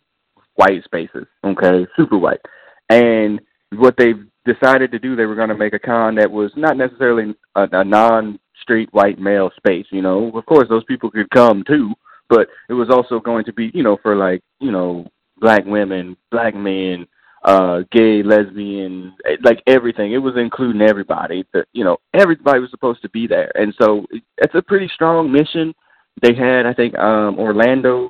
[0.57, 1.27] white spaces.
[1.45, 2.41] Okay, super white.
[2.89, 3.41] And
[3.75, 4.13] what they
[4.45, 7.69] decided to do, they were going to make a con that was not necessarily a,
[7.73, 9.87] a non-straight white male space.
[9.91, 11.95] You know, of course, those people could come too,
[12.29, 15.07] but it was also going to be, you know, for like, you know,
[15.39, 17.07] black women, black men,
[17.45, 20.13] uh, gay, lesbian, eh, like everything.
[20.13, 21.45] It was including everybody.
[21.53, 24.07] That you know, everybody was supposed to be there, and so
[24.39, 25.75] it's a pretty strong mission.
[26.23, 28.09] They had, I think, um, Orlando.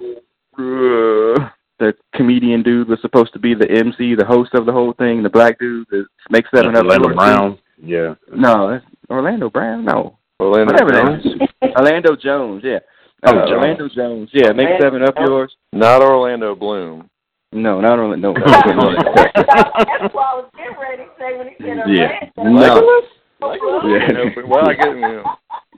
[0.59, 4.93] Uh, the comedian dude was supposed to be the MC, the host of the whole
[4.95, 5.23] thing.
[5.23, 6.85] The black dude that makes seven up.
[6.85, 7.17] Orlando George.
[7.17, 7.59] Brown.
[7.83, 8.15] Yeah.
[8.35, 9.85] No, that's Orlando Brown.
[9.85, 11.25] No, Orlando whatever Jones?
[11.25, 11.75] that is.
[11.79, 12.63] Orlando Jones.
[12.65, 12.79] Yeah.
[13.25, 13.51] Oh, Uh, Jones.
[13.53, 14.31] Orlando Jones.
[14.33, 15.55] Yeah, make seven up yours.
[15.73, 17.09] Not Orlando Bloom.
[17.53, 18.33] No, not Orlando.
[18.33, 18.41] No.
[18.47, 22.29] That's why I was getting ready to say when he said Yeah.
[22.37, 22.81] Orlando.
[22.81, 23.83] No.
[23.87, 24.43] Yeah.
[24.47, 25.25] Well, I get you know.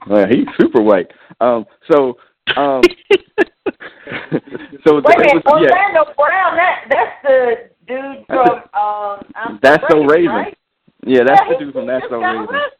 [0.07, 1.07] Well, he's super white.
[1.41, 1.65] Um.
[1.91, 2.17] So.
[2.55, 2.81] Um.
[4.85, 6.13] so Wait a it minute, was, yeah.
[6.15, 10.27] Brown, that that's the dude from um I'm That's so Raven.
[10.35, 10.57] right?
[11.05, 12.55] Yeah, that's Yeah, the dude from That's just So got Raven.
[12.55, 12.79] arrested.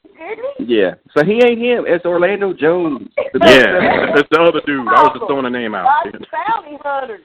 [0.67, 0.91] Yeah.
[1.15, 1.85] So he ain't him.
[1.87, 3.07] It's Orlando Jones.
[3.33, 4.87] The Yeah, that's the other dude.
[4.87, 6.03] I was just throwing a name out.
[6.05, 7.21] Bounty hunters.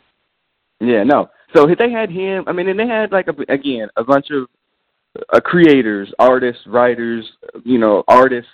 [0.81, 1.31] Yeah, no.
[1.55, 2.45] So they had him.
[2.47, 4.49] I mean, and they had like a, again a bunch of
[5.33, 7.25] uh, creators, artists, writers,
[7.65, 8.51] you know, artists.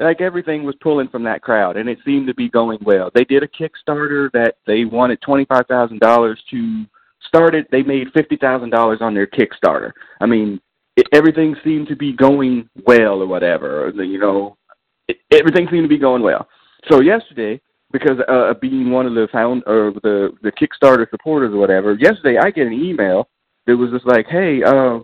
[0.00, 3.10] Like everything was pulling from that crowd, and it seemed to be going well.
[3.14, 6.84] They did a Kickstarter that they wanted twenty five thousand dollars to
[7.26, 7.66] start it.
[7.70, 9.92] They made fifty thousand dollars on their Kickstarter.
[10.20, 10.58] I mean,
[10.96, 13.92] it, everything seemed to be going well, or whatever.
[13.94, 14.56] You know,
[15.06, 16.48] it, everything seemed to be going well.
[16.90, 17.60] So yesterday,
[17.92, 22.38] because uh, being one of the found or the the Kickstarter supporters or whatever, yesterday
[22.42, 23.28] I get an email
[23.66, 25.00] that was just like, "Hey, uh,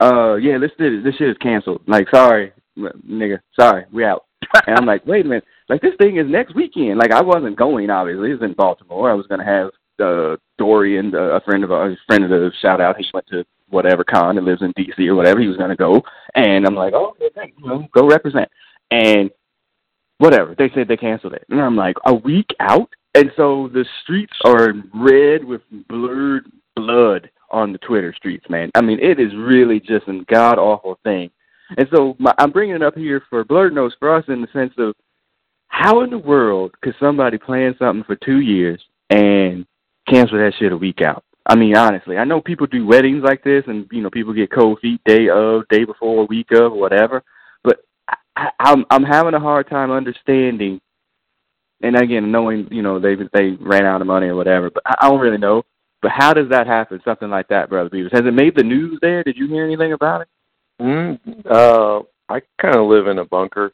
[0.00, 1.82] uh, yeah, this this shit is canceled.
[1.86, 4.24] Like, sorry, nigga, sorry, we out."
[4.66, 6.98] and I'm like, "Wait a minute, like this thing is next weekend.
[6.98, 7.90] Like, I wasn't going.
[7.90, 9.10] Obviously, it's in Baltimore.
[9.10, 9.70] I was gonna have
[10.00, 12.96] uh, Dorian, uh, a friend of a friend of the shout out.
[12.96, 15.08] He went to whatever con and lives in D.C.
[15.08, 15.40] or whatever.
[15.40, 16.02] He was gonna go,
[16.34, 17.56] and I'm like, "Oh, okay, thanks.
[17.58, 18.48] You know, go represent."
[18.90, 19.30] And
[20.18, 20.54] whatever.
[20.56, 21.44] They said they canceled it.
[21.48, 22.90] And I'm like, a week out?
[23.14, 28.70] And so the streets are red with blurred blood on the Twitter streets, man.
[28.74, 31.30] I mean, it is really just a god awful thing.
[31.76, 34.48] And so my, I'm bringing it up here for Blurred Notes for us in the
[34.52, 34.94] sense of
[35.68, 39.66] how in the world could somebody plan something for two years and
[40.08, 41.24] cancel that shit a week out?
[41.46, 44.52] I mean, honestly, I know people do weddings like this, and you know, people get
[44.52, 47.22] cold feet day of, day before, week of, whatever.
[47.64, 47.78] But
[48.36, 50.78] I, I'm I'm having a hard time understanding,
[51.82, 54.70] and again, knowing you know they they ran out of money or whatever.
[54.70, 55.62] But I, I don't really know.
[56.02, 57.00] But how does that happen?
[57.02, 58.12] Something like that, brother Beavis.
[58.12, 59.24] Has it made the news there?
[59.24, 60.28] Did you hear anything about it?
[60.80, 61.18] Mm,
[61.50, 63.72] uh, I kind of live in a bunker,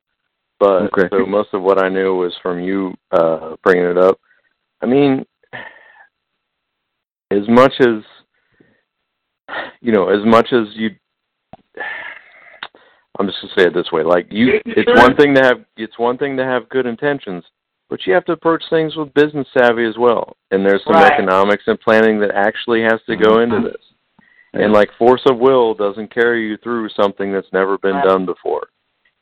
[0.59, 1.09] but Okay.
[1.11, 4.19] so most of what I knew was from you uh, bringing it up.
[4.81, 5.25] I mean,
[7.31, 8.03] as much as
[9.81, 10.91] you know, as much as you,
[13.19, 15.99] I'm just gonna say it this way: like you, it's one thing to have it's
[15.99, 17.45] one thing to have good intentions,
[17.91, 20.37] but you have to approach things with business savvy as well.
[20.51, 21.13] And there's some Right.
[21.13, 23.94] economics and planning that actually has to go into this.
[24.63, 28.05] And like force of will doesn't carry you through something that's never been Right.
[28.05, 28.69] done before.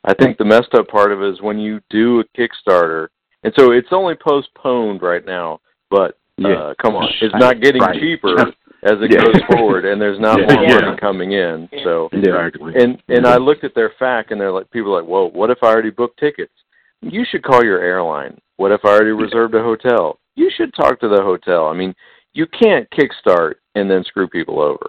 [0.05, 3.09] I think the messed up part of it is when you do a Kickstarter,
[3.45, 5.61] and so it's only postponed right now.
[5.91, 8.01] But uh, come on, it's not getting Right.
[8.01, 8.41] cheaper
[8.83, 9.23] as it Yeah.
[9.25, 10.55] goes forward, and there's not Yeah.
[10.55, 10.81] more Yeah.
[10.81, 11.69] money coming in.
[11.85, 12.75] So Exactly.
[12.77, 15.51] and and I looked at their fact, and they're like, people are like, "Whoa, what
[15.51, 16.53] if I already booked tickets?"
[17.01, 18.39] You should call your airline.
[18.57, 20.19] What if I already reserved a hotel?
[20.37, 21.67] You should talk to the hotel.
[21.69, 21.95] I mean,
[22.33, 24.87] you can't kickstart and then screw people over.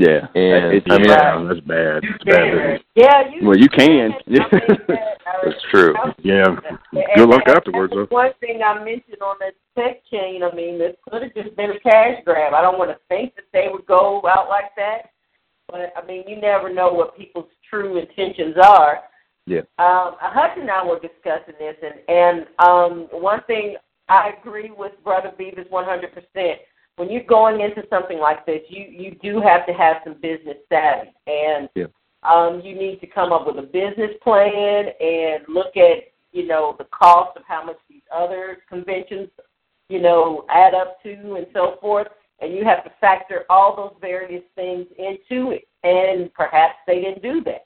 [0.00, 0.28] Yeah.
[0.34, 2.04] And It's- I mean, yeah, that's bad.
[2.04, 2.82] It's bad business.
[2.94, 3.46] Yeah, you.
[3.46, 4.12] Well, you can.
[4.12, 5.94] I think that, uh, It's true.
[6.22, 6.56] Yeah.
[7.16, 8.14] Good luck and afterwards, that's though.
[8.16, 11.72] One thing I mentioned on the tech chain, I mean, this could have just been
[11.72, 12.54] a cash grab.
[12.54, 15.10] I don't want to think that they would go out like that,
[15.68, 19.00] but I mean, you never know what people's true intentions are.
[19.44, 19.60] Yeah.
[19.78, 23.76] Um, Hutch and I were discussing this, and and um, one thing
[24.08, 26.54] I agree with Brother Beavis 100%.
[27.00, 30.58] When you're going into something like this, you you do have to have some business
[30.68, 31.86] savvy, and Yeah.
[32.22, 36.74] um, you need to come up with a business plan and look at you know
[36.76, 39.30] the cost of how much these other conventions
[39.88, 42.08] you know add up to, and so forth.
[42.40, 45.66] And you have to factor all those various things into it.
[45.82, 47.64] And perhaps they didn't do that.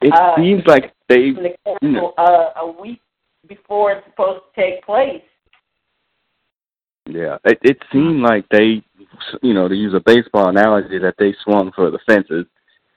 [0.00, 1.32] It Uh, seems like they
[1.64, 3.00] cancel uh, a week
[3.46, 5.22] before it's supposed to take place.
[7.14, 8.28] Yeah, it, it seemed mm.
[8.28, 8.82] like they,
[9.42, 12.46] you know, to use a baseball analogy, that they swung for the fences,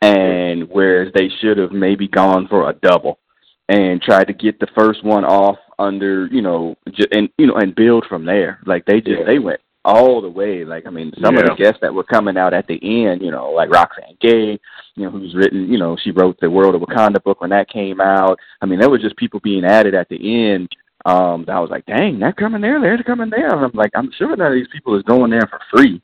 [0.01, 3.19] and whereas they should have maybe gone for a double
[3.69, 7.55] and tried to get the first one off under, you know, j- and you know,
[7.55, 8.59] and build from there.
[8.65, 9.25] Like they just Yeah.
[9.25, 10.63] they went all the way.
[10.65, 13.31] Like I mean, some of the guests that were coming out at the end, you
[13.31, 14.59] know, like Roxane Gay,
[14.95, 17.69] you know, who's written, you know, she wrote the World of Wakanda book when that
[17.69, 18.39] came out.
[18.61, 20.69] I mean, there were just people being added at the end
[21.05, 23.55] um that I was like, dang, they're coming there, they're coming there.
[23.55, 26.01] And I'm like, I'm sure none of these people is going there for free.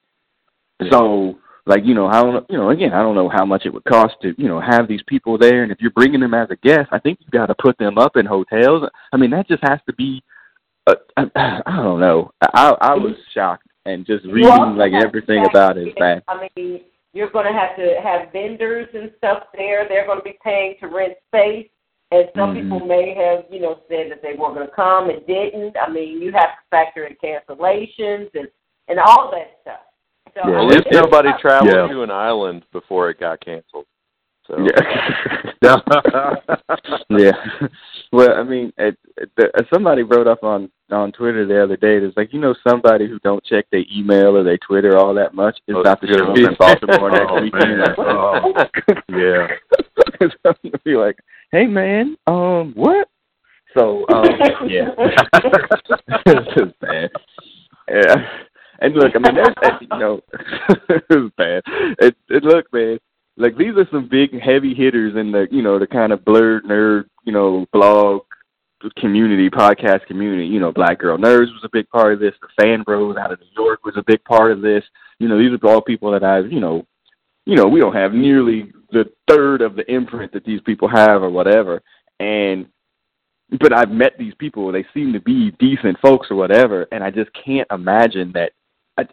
[0.89, 3.73] So, like, you know, I don't, you know, again, I don't know how much it
[3.73, 5.63] would cost to, you know, have these people there.
[5.63, 7.97] And if you're bringing them as a guest, I think you've got to put them
[7.97, 8.89] up in hotels.
[9.13, 10.23] I mean, that just has to be,
[10.87, 11.25] uh, I,
[11.65, 12.31] I don't know.
[12.41, 16.23] I I was shocked and just reading also like everything about it is bad.
[16.27, 16.81] I mean,
[17.13, 19.87] you're going to have to have vendors and stuff there.
[19.87, 21.69] They're going to be paying to rent space.
[22.11, 22.63] And some Mhm.
[22.63, 25.77] people may have, you know, said that they were going to come and didn't.
[25.77, 28.47] I mean, you have to factor in cancellations and
[28.87, 29.79] and all that stuff.
[30.33, 31.41] So Yeah, I At mean, least nobody tough.
[31.41, 31.87] traveled Yeah.
[31.87, 33.85] to an island before it got canceled.
[34.47, 34.81] So Yeah.
[37.09, 37.31] yeah.
[38.11, 41.77] Well, I mean, it, it, the, uh, somebody wrote up on on Twitter the other
[41.77, 41.95] day.
[41.97, 45.33] It's like you know somebody who don't check their email or their Twitter all that
[45.33, 46.17] much is Oh, about to yeah.
[46.17, 47.77] show up in Baltimore next Oh, weekend.
[47.77, 47.95] man.
[47.97, 48.53] Oh.
[49.09, 49.47] yeah.
[50.19, 51.17] so I'm gonna be like,
[51.51, 53.07] hey man, um, what?
[53.77, 54.25] So um,
[54.67, 57.09] yeah, it's just bad.
[57.89, 58.15] Yeah,
[58.79, 60.21] and look, I mean, there's that, you know,
[61.09, 61.63] it's bad.
[61.99, 62.99] It, it look, man,
[63.37, 66.63] like these are some big heavy hitters in the you know the kind of blurred
[66.65, 68.21] nerd you know blog
[68.97, 72.47] community podcast community you know black girl nerds was a big part of this the
[72.59, 74.83] fan bros out of new york was a big part of this
[75.19, 76.85] you know these are all people that i've you know
[77.45, 81.21] you know we don't have nearly the third of the imprint that these people have
[81.23, 81.81] or whatever
[82.19, 82.65] and
[83.59, 87.09] but i've met these people they seem to be decent folks or whatever and i
[87.09, 88.51] just can't imagine that
[88.97, 89.03] i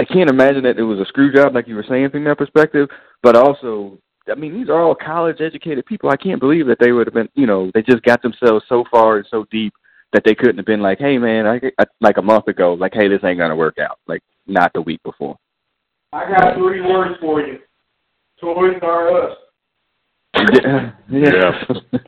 [0.00, 2.38] i can't imagine that it was a screw job like you were saying from that
[2.38, 2.88] perspective
[3.22, 3.98] but also
[4.30, 6.10] I mean, these are all college educated people.
[6.10, 8.84] I can't believe that they would have been, you know, they just got themselves so
[8.90, 9.74] far and so deep
[10.12, 12.94] that they couldn't have been like, hey, man, I, I like a month ago, like,
[12.94, 13.98] hey, this ain't gonna work out.
[14.06, 15.36] Like, not the week before.
[16.12, 17.58] I got three words for you.
[18.40, 19.36] Toys R Us.
[20.34, 21.52] Yeah, Yeah.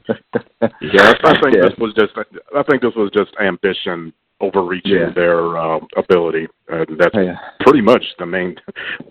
[0.80, 1.62] Yeah, I think Yeah.
[1.68, 2.12] this was just.
[2.56, 5.10] I think this was just ambition overreaching Yeah.
[5.14, 7.36] their uh, ability, and that's Yeah.
[7.60, 8.56] pretty much the main.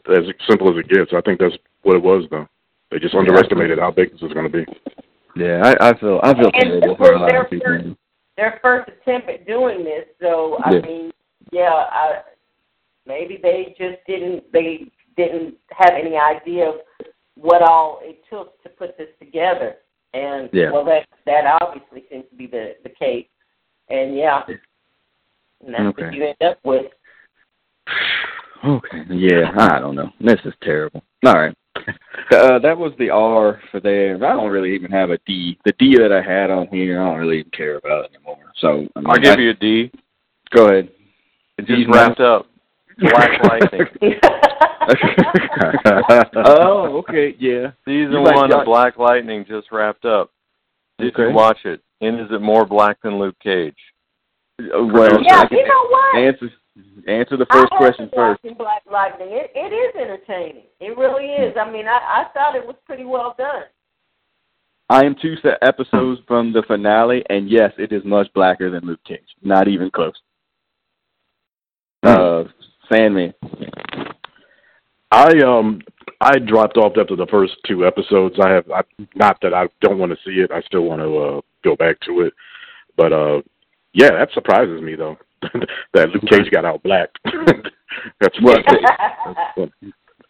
[0.09, 1.13] As simple as it gets.
[1.13, 2.47] I think that's what it was, though.
[2.91, 4.65] They just underestimated how big this was going to be.
[5.35, 7.49] Yeah, I, I feel I feel And terrible this for a was lot their of
[7.49, 7.67] people.
[7.67, 7.87] first-
[8.37, 10.79] Their first attempt at doing this, so I Yeah.
[10.81, 11.11] mean,
[11.51, 12.21] yeah, I,
[13.05, 16.75] maybe they just didn't they didn't have any idea of
[17.35, 19.75] what all it took to put this together.
[20.13, 20.71] And Yeah.
[20.71, 23.27] well, that that obviously seems to be the the case.
[23.89, 26.05] And yeah, and that's Okay.
[26.05, 26.85] what you end up with.
[28.65, 29.03] Okay.
[29.09, 30.11] Yeah, I don't know.
[30.19, 31.03] This is terrible.
[31.25, 31.55] All right.
[32.31, 34.15] Uh, that was the R for there.
[34.15, 35.59] I don't really even have a D.
[35.63, 38.39] The D that I had on here, I don't really even care about anymore.
[38.61, 39.91] So I mean, I'll give I- you a D.
[40.49, 40.89] Go ahead.
[41.59, 42.47] It D's just wrapped up.
[42.97, 43.85] Black Lightning.
[46.35, 47.71] oh, okay, yeah.
[47.85, 50.31] Season You one John- of Black Lightning just wrapped up.
[50.99, 51.29] Did Okay.
[51.29, 51.81] you watch it?
[52.01, 53.75] And is it more black than Luke Cage?
[54.59, 56.15] Uh, Well, Yeah, you know what?
[56.17, 56.49] answer
[57.07, 58.57] answer the first I question been first.
[58.57, 59.29] Black Lightning.
[59.31, 60.63] It it is entertaining.
[60.79, 61.55] It really is.
[61.57, 63.63] I mean, I I thought it was pretty well done.
[64.89, 68.85] I am two set episodes from the finale, and yes, it is much blacker than
[68.85, 69.35] Luke Cage.
[69.41, 70.13] Not even close.
[72.03, 72.43] Uh,
[72.91, 73.33] Sandman.
[75.11, 75.81] I um
[76.21, 78.35] I dropped off after the first two episodes.
[78.41, 78.81] I have I,
[79.15, 80.51] not that I don't want to see it.
[80.51, 82.33] I still want to uh, go back to it.
[82.97, 83.41] But uh
[83.93, 85.17] yeah, that surprises me though.
[85.93, 87.09] that Luke Cage got out black.
[88.19, 88.59] That's what.
[89.55, 89.71] the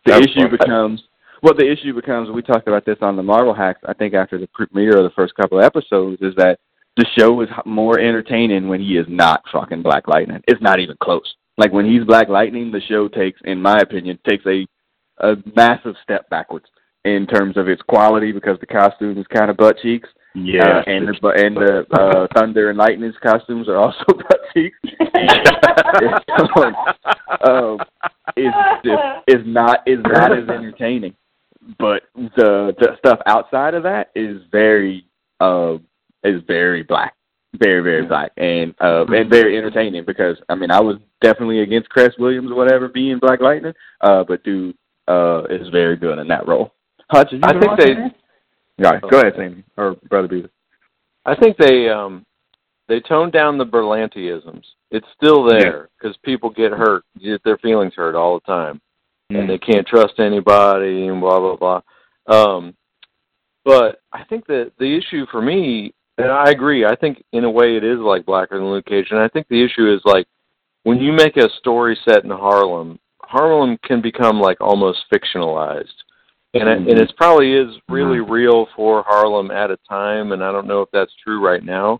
[0.05, 0.57] That's issue fun.
[0.59, 1.03] becomes
[1.41, 4.37] well the issue becomes we talked about this on the marvel hacks i think after
[4.37, 6.59] the premiere of the first couple of episodes is that
[6.97, 10.95] the show is more entertaining when he is not fucking black lightning it's not even
[11.01, 14.67] close like when he's black lightning the show takes in my opinion takes a
[15.19, 16.65] a massive step backwards
[17.05, 20.83] in terms of its quality because the costume is kind of butt cheeks yeah, uh,
[20.87, 24.77] and the and the uh, thunder and lightning's costumes are also butt cheeks
[27.47, 27.79] um,
[28.35, 28.51] is
[28.83, 31.15] is is not is not as entertaining.
[31.79, 35.05] But the the stuff outside of that is very
[35.39, 35.77] uh
[36.23, 37.15] is very black.
[37.59, 41.89] Very, very black and uh and very entertaining because I mean I was definitely against
[41.89, 44.75] Cress Williams or whatever being Black Lightning, uh but dude
[45.07, 46.73] uh is very good in that role.
[47.09, 48.15] Hutch, you I think they- that?
[48.83, 50.49] All right, go ahead, Sammy or Brother Beaver.
[51.25, 52.25] I think they um
[52.87, 54.63] they toned down the Berlanteisms.
[54.91, 58.81] It's still there because people get hurt, get their feelings hurt all the time,
[59.29, 61.81] and they can't trust anybody and blah blah blah.
[62.27, 62.75] Um,
[63.63, 67.49] but I think that the issue for me, and I agree, I think in a
[67.49, 70.27] way it is like Blacker than Luke Cage, and I think the issue is like
[70.83, 75.87] when you make a story set in Harlem, Harlem can become like almost fictionalized.
[76.53, 77.17] And it, and it mm-hmm.
[77.17, 78.31] probably is really mm-hmm.
[78.31, 81.99] real for Harlem at a time, and I don't know if that's true right now.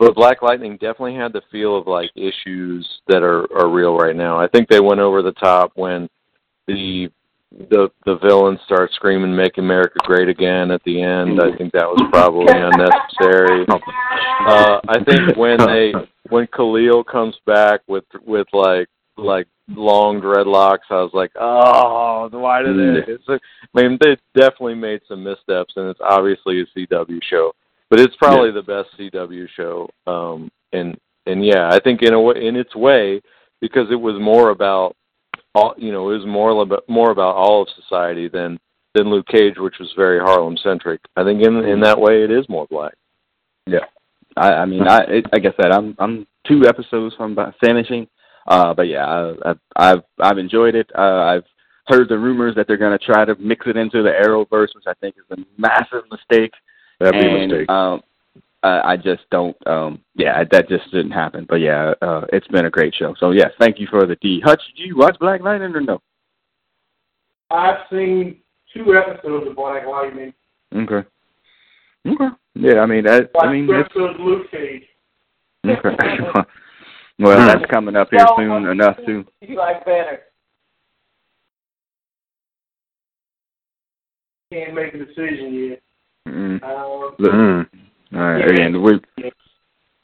[0.00, 4.16] But Black Lightning definitely had the feel of like issues that are are real right
[4.16, 4.36] now.
[4.36, 6.08] I think they went over the top when
[6.66, 7.08] the
[7.70, 11.40] the the villain start screaming "Make America Great Again" at the end.
[11.40, 13.64] I think that was probably unnecessary.
[14.46, 15.92] Uh, I think when they
[16.30, 22.62] when Khalil comes back with with like like long dreadlocks, I was like, oh, why
[22.62, 23.12] did they?
[23.12, 23.38] It's a,
[23.74, 27.52] I mean, they definitely made some missteps, and it's obviously a CW show,
[27.90, 29.88] but it's probably the best CW show.
[30.06, 33.22] Um, and and yeah, I think in a way, in its way,
[33.60, 34.96] because it was more about
[35.54, 38.58] all, you know, it was more about more about all of society than
[38.94, 41.00] than Luke Cage, which was very Harlem centric.
[41.16, 42.94] I think in in that way, it is more black.
[43.66, 43.86] Yeah,
[44.36, 48.06] I, I mean, I it, like I said, I'm I'm two episodes from finishing,
[48.48, 50.90] uh, but yeah, I, I, I've I've enjoyed it.
[50.96, 51.44] Uh, I've
[51.86, 54.86] heard the rumors that they're going to try to mix it into the Arrowverse, which
[54.86, 56.52] I think is a massive mistake.
[56.98, 57.68] That'd be a mistake.
[57.68, 58.00] Um,
[58.64, 59.56] I, I just don't.
[59.66, 61.46] Um, yeah, that just didn't happen.
[61.48, 63.14] But yeah, uh, it's been a great show.
[63.20, 64.40] So yes, thank you for the D.
[64.44, 66.00] Hutch, did you watch Black Lightning or no?
[67.50, 68.38] I've seen
[68.72, 70.32] two episodes of Black Lightning.
[70.74, 71.06] Okay.
[72.06, 72.28] Okay.
[72.54, 74.84] Yeah, I mean, that, I mean, two it's, episodes of Luke Cage.
[75.66, 75.96] okay.
[77.18, 79.24] well, that's coming up here soon enough too.
[79.42, 80.20] You like better.
[84.50, 85.82] Can't make a decision yet.
[86.28, 86.62] Mm.
[86.62, 87.68] Um, Mm.
[88.14, 89.00] All right, again, we're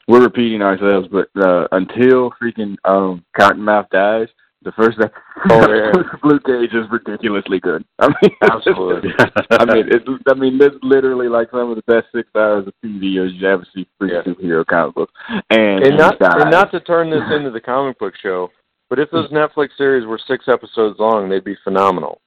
[0.07, 4.27] we're repeating ourselves, but uh, until freaking um, Cottonmouth dies,
[4.63, 5.13] the first episode
[5.49, 5.91] yeah.
[6.23, 7.85] Blue Cage is ridiculously good.
[7.99, 9.11] I mean, Absolutely.
[9.51, 12.73] I mean, it's I mean, it's literally like some of the best six hours of
[12.83, 14.21] TV you ever see for Yeah.
[14.23, 15.13] superhero comic books.
[15.49, 18.49] And, and not and not to turn this into the comic book show,
[18.89, 22.19] but if those Netflix series were six episodes long, they'd be phenomenal.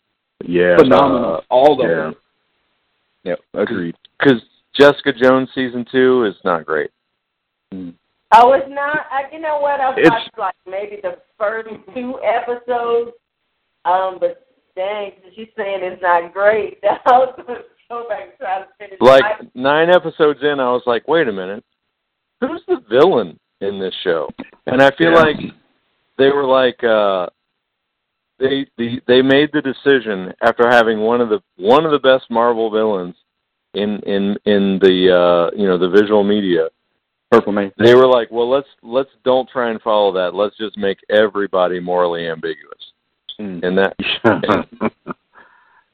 [0.46, 0.76] yeah.
[0.78, 1.94] phenomenal, all of yeah.
[1.96, 2.14] them.
[3.24, 3.94] Yep, agreed.
[4.18, 4.42] Because
[4.76, 6.90] Jessica Jones season two is not great.
[7.72, 9.06] Oh, it's not.
[9.10, 9.80] I, you know what?
[9.80, 13.12] I've It's- watched like maybe the first two episodes.
[13.84, 18.22] Um, but dang, since you're saying it's not great, I was going to go back
[18.22, 18.98] and try to finish.
[19.00, 21.62] Like I, nine episodes in, I was like, wait a minute,
[22.40, 24.28] who's the villain in this show?
[24.66, 25.22] And I feel Yeah.
[25.22, 25.36] like
[26.18, 27.26] they were like uh
[28.38, 32.30] they the they made the decision after having one of the one of the best
[32.30, 33.14] Marvel villains
[33.74, 36.68] in in in the uh you know the visual media
[37.30, 37.72] Purple Man.
[37.78, 40.34] they were like, well, let's let's don't try and follow that.
[40.34, 42.78] Let's just make everybody morally ambiguous.
[43.40, 43.64] Mm.
[43.64, 43.96] And that,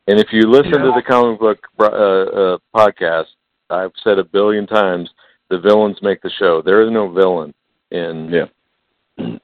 [0.07, 3.27] and if you listen to the comic book uh, uh, podcast,
[3.71, 5.09] I've said a billion times,
[5.49, 6.61] the villains make the show.
[6.63, 7.55] There is no villain
[7.91, 8.47] in, Yeah.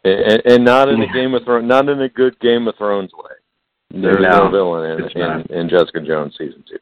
[0.05, 3.13] and, and not in a Game of Thrones, not in a good Game of Thrones
[3.15, 4.03] way.
[4.03, 6.79] There is no, No, villain in, in in Jessica Jones season two.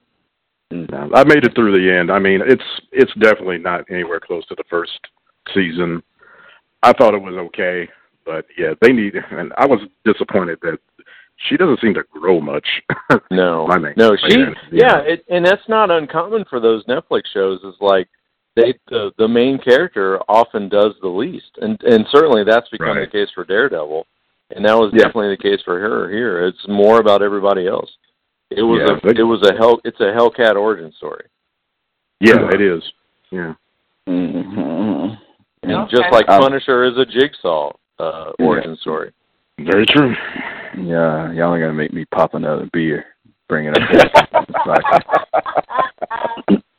[0.70, 2.10] No, I made it through the end.
[2.10, 2.62] I mean, it's
[2.92, 4.98] it's definitely not anywhere close to the first
[5.54, 6.02] season.
[6.82, 7.88] I thought it was okay,
[8.24, 9.14] but yeah, they need.
[9.30, 10.78] And I was disappointed that
[11.48, 12.66] she doesn't seem to grow much.
[13.30, 17.22] No, My main no, she, is, yeah, it, and that's not uncommon for those Netflix
[17.32, 17.60] shows.
[17.64, 18.08] Is like
[18.56, 23.00] they the the main character often does the least, and and certainly that's become Right.
[23.10, 24.06] the case for Daredevil,
[24.56, 25.04] and that was Yeah.
[25.04, 26.46] definitely the case for her here.
[26.46, 27.90] It's more about everybody else.
[28.50, 31.26] It was Yeah, a but- it was a hell it's a Hellcat origin story,
[32.20, 32.82] Yeah, it is.
[33.30, 33.54] Yeah.
[34.08, 35.14] Mm-hmm.
[35.62, 35.90] and Okay.
[35.96, 39.12] just like Um, Punisher is a Jigsaw uh, origin story.
[39.58, 40.14] Very true.
[40.76, 43.04] Yeah, y'all are gonna make me pop another beer.
[43.48, 43.82] Bring it up.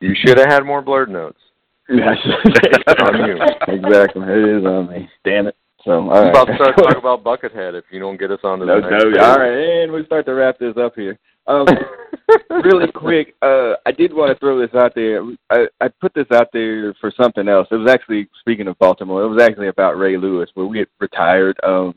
[0.02, 1.40] You should have had more blurred notes.
[1.90, 2.18] Yes.
[3.00, 3.38] On you.
[3.68, 4.24] Exactly.
[4.28, 5.08] It is on me.
[5.24, 5.56] Damn it.
[5.84, 6.30] So all I'm right.
[6.30, 8.90] about to start talking about Buckethead if you don't get us on to no, the
[8.90, 9.24] no.
[9.24, 11.18] All right, and we start to wrap this up here.
[11.48, 11.68] Um,
[12.64, 15.24] really quick, uh, I did want to throw this out there.
[15.50, 17.68] I, I put this out there for something else.
[17.72, 19.24] It was actually speaking of Baltimore.
[19.24, 21.94] It was actually about Ray Lewis, where we had retired um,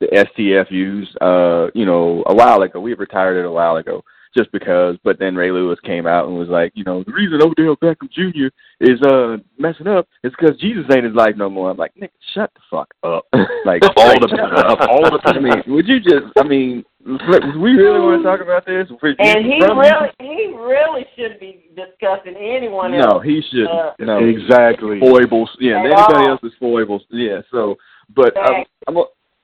[0.00, 1.06] the STFUs.
[1.20, 2.80] Uh, you know, a while ago.
[2.80, 4.02] We had retired it a while ago,
[4.36, 4.96] just because.
[5.04, 8.10] But then Ray Lewis came out and was like, you know, the reason Odell Beckham
[8.10, 8.48] Jr.
[8.80, 11.70] is uh messing up is because Jesus ain't his life no more.
[11.70, 13.26] I'm like, Nick, shut the fuck up.
[13.66, 14.80] Like All the up.
[14.88, 16.32] all the I mean, would you just?
[16.38, 18.88] I mean, we really want to talk about this?
[19.18, 23.14] And he From- really, he really should be discussing anyone else.
[23.14, 23.66] No, he should.
[23.66, 25.00] Uh, no, Exactly.
[25.00, 25.50] foibles.
[25.58, 26.38] Yeah, At anybody all.
[26.42, 27.02] is foibles.
[27.10, 27.40] Yeah.
[27.50, 27.76] So,
[28.14, 28.70] but I'm, Thanks.
[28.86, 28.96] I'm,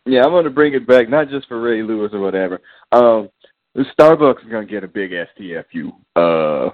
[0.04, 2.60] yeah, I'm going to bring it back, not just for Ray Lewis or whatever.
[2.92, 3.30] Um,
[3.76, 6.70] Starbucks is going to get a big STFU uh,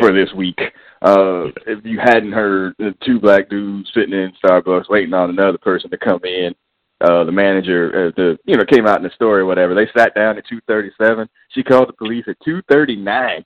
[0.00, 0.58] for this week.
[1.02, 5.58] Uh, if you hadn't heard, the two black dudes sitting in Starbucks waiting on another
[5.58, 6.54] person to come in.
[7.00, 9.74] Uh, the manager, uh, the you know, came out in the story or whatever.
[9.74, 11.28] They sat down at two thirty-seven.
[11.50, 13.44] She called the police at two thirty-nine.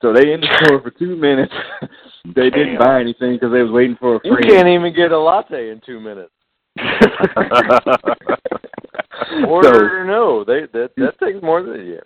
[0.00, 1.52] So they in the store for two minutes.
[2.36, 5.18] they didn't buy anything because they was waiting for a You can't even get a
[5.18, 6.30] latte in two minutes.
[6.78, 6.84] so,
[9.48, 12.00] Order or no, they that that takes more than yeah.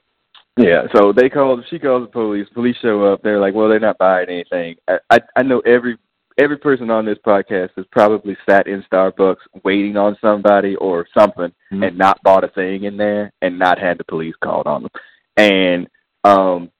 [0.58, 1.64] yeah, so they called.
[1.70, 2.46] She calls the police.
[2.52, 3.22] Police show up.
[3.22, 5.96] They're like, "Well, they're not buying anything." I I, I know every
[6.38, 11.52] every person on this podcast has probably sat in Starbucks waiting on somebody or something
[11.72, 11.88] Mhm.
[11.88, 14.90] and not bought a thing in there and not had the police called on them.
[15.36, 15.88] And
[16.24, 16.70] um,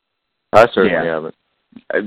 [0.53, 1.05] I certainly Yeah.
[1.05, 1.35] haven't.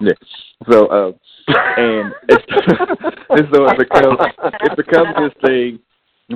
[0.00, 0.12] yeah.
[0.70, 1.12] So, uh,
[1.76, 2.44] and it's,
[3.30, 4.18] and so it becomes
[4.62, 5.80] it becomes this thing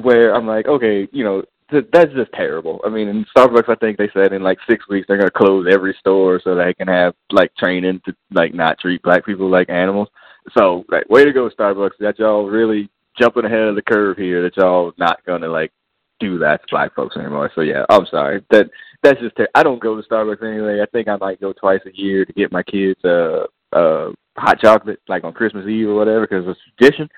[0.02, 2.80] where I'm like, okay, you know, that's just terrible.
[2.86, 5.66] I mean, in Starbucks, I think they said in like six weeks they're gonna close
[5.70, 9.68] every store so they can have like training to like not treat black people like
[9.68, 10.08] animals.
[10.56, 11.98] So, like, way to go, Starbucks!
[11.98, 12.88] That y'all really
[13.18, 14.42] jumping ahead of the curve here.
[14.42, 15.72] That y'all not gonna like
[16.20, 17.50] do that to black folks anymore.
[17.54, 18.44] So yeah, I'm sorry.
[18.50, 18.70] That
[19.02, 20.80] that's just ter- I don't go to Starbucks anyway.
[20.80, 24.60] I think I might go twice a year to get my kids uh uh hot
[24.60, 27.08] chocolate like on Christmas Eve or whatever because it's tradition.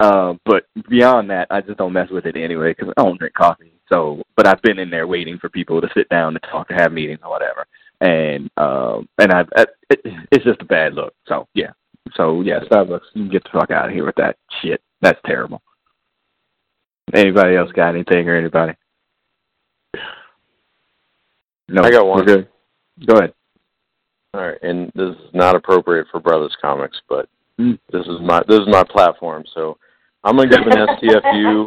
[0.00, 3.34] Um, but beyond that, I just don't mess with it anyway because I don't drink
[3.34, 3.72] coffee.
[3.92, 6.74] So, but I've been in there waiting for people to sit down to talk, to
[6.74, 7.66] have meetings or whatever,
[8.00, 10.00] and um, and I, I it,
[10.32, 11.12] it's just a bad look.
[11.26, 11.72] So yeah,
[12.14, 14.80] so yeah, Starbucks, you can get the fuck out of here with that shit.
[15.02, 15.60] That's terrible.
[17.12, 18.72] Anybody else got anything or anybody?
[21.68, 22.20] No, I got one.
[22.20, 22.48] We're good.
[23.06, 23.34] Go ahead.
[24.32, 27.28] All right, and this is not appropriate for Brothers Comics, but
[27.60, 27.78] Mm.
[27.92, 29.44] this is my this is my platform.
[29.54, 29.76] So
[30.22, 31.64] I'm gonna give an STFU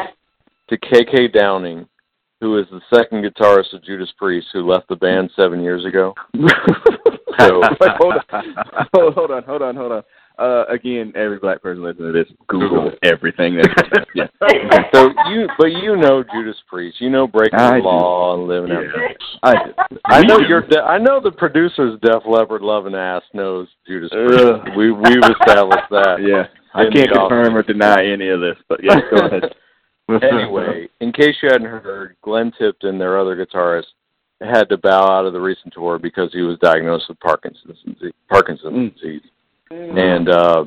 [0.69, 1.87] to KK Downing,
[2.39, 6.13] who is the second guitarist of Judas Priest, who left the band seven years ago.
[7.39, 7.63] So-
[7.97, 8.43] hold on,
[8.93, 10.03] hold on, hold on, hold on.
[10.39, 13.55] Uh, again, every black person listening to this, Google everything.
[13.55, 14.27] That, yeah.
[14.93, 17.83] So you, but you know Judas Priest, you know breaking I the do.
[17.87, 18.83] law and living out.
[18.83, 19.07] Yeah.
[19.43, 19.55] I,
[20.05, 20.49] I know We do.
[20.49, 20.61] your.
[20.67, 24.41] De- I know the producer's Def Leppard loving ass knows Judas Priest.
[24.43, 24.69] Ugh.
[24.75, 26.17] We we've established that.
[26.21, 26.47] yeah.
[26.73, 27.29] I can't the office.
[27.29, 29.53] confirm or deny any of this, but yeah, go ahead.
[30.23, 33.85] anyway, in case you hadn't heard, Glenn Tipton, their other guitarist,
[34.41, 38.13] had to bow out of the recent tour because he was diagnosed with Parkinson's disease.
[38.29, 38.93] Parkinson's Mm.
[38.95, 39.21] disease,
[39.73, 40.65] and uh,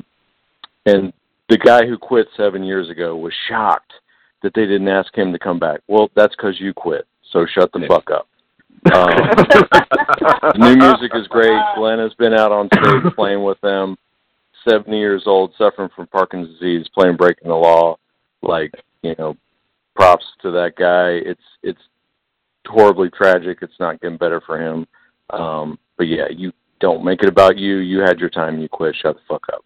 [0.85, 1.13] and
[1.49, 3.93] the guy who quit seven years ago was shocked
[4.43, 5.81] that they didn't ask him to come back.
[5.87, 7.07] Well, that's because you quit.
[7.31, 8.27] So shut the fuck up.
[8.93, 9.09] Um,
[10.57, 11.59] new music is great.
[11.75, 13.97] Glenn has been out on stage playing with them.
[14.67, 17.97] Seventy years old, suffering from Parkinson's disease, playing Breaking the Law.
[18.41, 19.35] Like you know,
[19.95, 21.29] props to that guy.
[21.29, 21.81] It's it's
[22.65, 23.59] horribly tragic.
[23.61, 24.87] It's not getting better for him.
[25.31, 27.77] Um, but yeah, you don't make it about you.
[27.77, 28.59] You had your time.
[28.59, 28.95] You quit.
[29.01, 29.63] Shut the fuck up.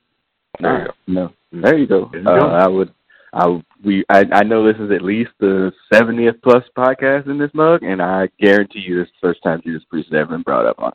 [0.59, 0.93] There you go.
[1.07, 2.09] No, there you go.
[2.11, 2.47] There you uh.
[2.47, 2.93] I would.
[3.33, 7.51] I we I I know this is at least the seventieth plus podcast in this
[7.53, 10.41] mug, and I guarantee you this is the first time Judas Priest has ever been
[10.41, 10.91] brought up on.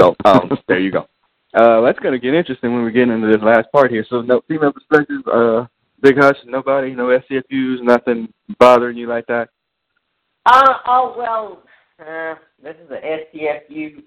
[0.00, 1.06] So um, there you go.
[1.54, 4.06] Uh, that's gonna get interesting when we get into this last part here.
[4.08, 5.20] So, no female perspective.
[5.30, 5.66] Uh,
[6.00, 6.36] big hush.
[6.46, 6.94] Nobody.
[6.94, 7.82] No STFUs.
[7.82, 9.50] Nothing bothering you like that.
[10.46, 11.62] Uh, oh well,
[12.00, 14.02] uh, this is a STFU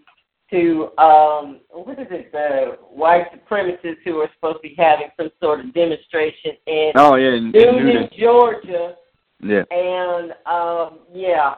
[0.52, 2.32] to um, what is it?
[2.32, 7.16] The white supremacists who are supposed to be having some sort of demonstration in Oh
[7.16, 8.20] yeah, in, in Newnan, Newnan.
[8.20, 8.96] Georgia,
[9.42, 9.64] Yeah.
[9.72, 11.56] and um, yeah,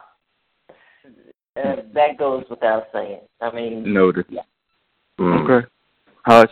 [1.57, 3.19] uh, that goes without saying.
[3.41, 4.25] I mean, Noted.
[5.19, 5.43] Mm.
[5.49, 5.67] Okay.
[6.25, 6.51] Hush.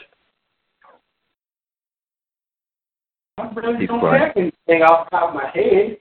[3.38, 4.22] I really He's don't quiet.
[4.22, 5.98] have anything off the top of my head.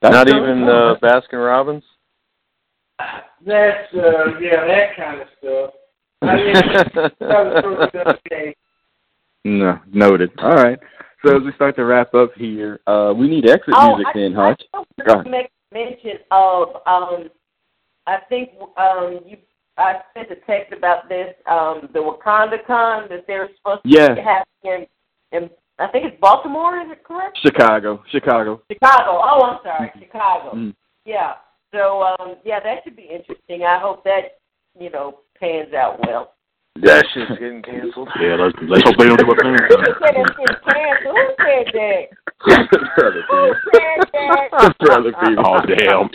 [0.00, 0.68] That's Not even fine.
[0.68, 1.84] uh, Baskin Robbins.
[3.44, 5.70] That's uh, yeah, that kind of stuff.
[6.22, 8.54] I mean, that was sort of the.
[9.44, 10.30] No, noted.
[10.38, 10.78] All right.
[11.24, 14.18] So as we start to wrap up here, uh, we need exit oh, music I,
[14.18, 14.62] then, I Hutch.
[14.68, 17.28] still Go want to make mention of um,
[18.06, 19.36] I think um, you.
[19.78, 21.34] I sent a text about this.
[21.50, 24.14] Um, the Wakanda Con that they're supposed to Yeah.
[24.22, 24.86] have in,
[25.32, 26.78] in I think it's Baltimore.
[26.80, 27.38] Is it correct?
[27.42, 28.02] Chicago.
[28.10, 28.60] Chicago.
[28.70, 29.20] Chicago.
[29.24, 30.54] Oh, I'm sorry, Chicago.
[30.54, 30.74] Mm.
[31.06, 31.32] Yeah.
[31.72, 33.64] So um, yeah, that should be interesting.
[33.64, 34.38] I hope that
[34.78, 36.34] you know pans out well.
[36.76, 38.08] That shit's getting canceled.
[38.20, 39.52] Yeah, let's let's hope they don't do a thing.
[39.52, 41.16] Who said it's getting canceled?
[41.16, 42.08] Who said that?
[42.40, 42.52] Who
[43.72, 44.74] said that?
[44.80, 45.36] Brother Peter.
[45.44, 46.08] Oh damn.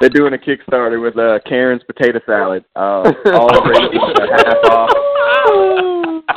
[0.00, 2.64] They're doing a Kickstarter with uh, Karen's potato salad.
[2.76, 4.90] Uh, all rated uh, half off.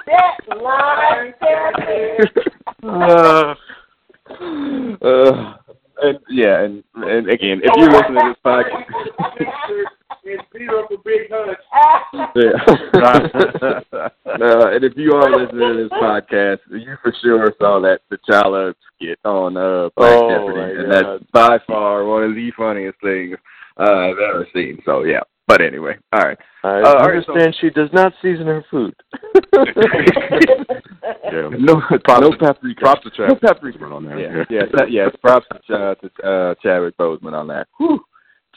[0.06, 2.24] that line there.
[2.84, 3.56] uh,
[5.06, 5.58] uh,
[6.02, 8.86] and, yeah, and and again, if you're listening to this podcast,
[10.26, 11.30] and beat up a big
[11.72, 12.30] hush.
[12.36, 14.10] yeah.
[14.42, 18.74] uh, and if you are listening to this podcast, you for sure saw that T'Challa
[18.96, 21.20] skit on uh, Black Oh, Jeopardy, and God.
[21.20, 23.38] that's by far one of the funniest things
[23.78, 24.82] uh, I've ever seen.
[24.86, 25.22] So yeah.
[25.50, 26.38] But anyway, all right.
[26.64, 28.94] I Uh, all right, so- understand she does not season her food.
[31.32, 31.50] Yeah.
[31.60, 32.80] No, Props no to- paprika.
[32.82, 33.42] Props to No Chad.
[33.42, 33.86] paprika.
[33.86, 34.20] on there.
[34.20, 35.10] Yeah, yeah, that, yeah.
[35.22, 37.68] Props to, uh, to uh, Chadwick Boseman on that.
[37.78, 38.00] Whew.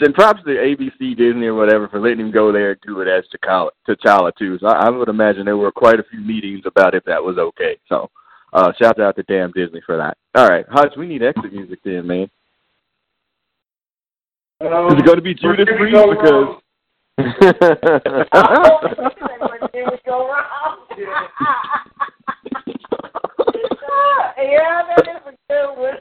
[0.01, 3.09] And props to ABC, Disney, or whatever for letting him go there and do it
[3.09, 4.59] as T'Challa, T'Challa too.
[4.59, 7.37] So I, I would imagine there were quite a few meetings about if that was
[7.39, 7.79] okay.
[7.89, 8.11] So
[8.55, 10.17] uh, shout out to damn Disney for that.
[10.35, 12.31] All right, Hutch, we need exit music then, man.
[14.63, 16.07] Um, Is it going to be Judas here we Priest?
[16.23, 16.62] Because
[17.19, 17.27] yeah,
[24.89, 25.99] that is a good one.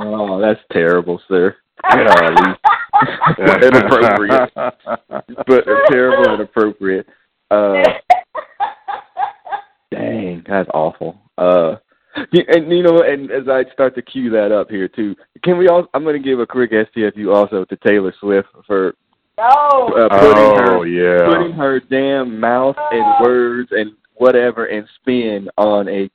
[0.00, 1.56] oh, that's terrible, sir.
[3.38, 4.50] Inappropriate,
[5.46, 7.06] but terrible and inappropriate.
[7.50, 7.82] Uh,
[9.92, 11.20] Dang, that's awful.
[11.38, 11.76] Uh,
[12.32, 15.68] and you know, and as I start to cue that up here too, can we
[15.68, 15.86] all?
[15.94, 18.94] I'm going to give a quick STFU also to Taylor Swift for
[19.40, 19.88] no.
[19.96, 21.26] uh, putting Oh her yeah.
[21.26, 26.10] putting her damn mouth and words and whatever and spin on a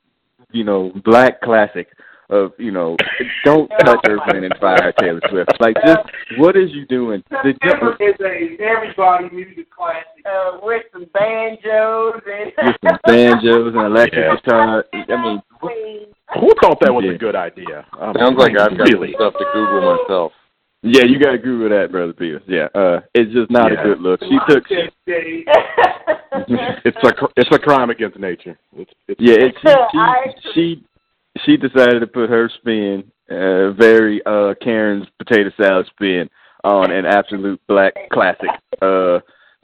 [0.51, 1.87] you know black classic
[2.29, 2.95] of you know
[3.43, 5.51] don't touch Earth Wind and Fire Taylor Swift.
[5.59, 5.99] Like just
[6.37, 7.23] what is you doing?
[7.43, 10.07] Did you, September is a everybody music classic.
[10.25, 14.35] Uh, with some banjos and with some banjos and electric Yeah.
[14.43, 14.85] guitar.
[14.91, 15.41] I mean,
[16.39, 17.11] Who thought that was Yeah.
[17.13, 17.85] a good idea?
[17.99, 19.13] Um, Sounds like I've got really.
[19.13, 20.31] some stuff to Google myself.
[20.85, 22.43] Yeah, you got to agree with that, brother Peters.
[22.47, 23.81] Yeah, uh, it's just not Yeah.
[23.81, 24.19] a good look.
[24.21, 24.63] She took.
[26.37, 28.57] It's a it's a crime against nature.
[28.75, 30.83] It's, it's yeah, it, I she,
[31.35, 36.29] she she decided to put her spin, uh, very uh Karen's potato salad spin
[36.65, 38.49] on an absolute black classic,
[38.81, 39.19] uh,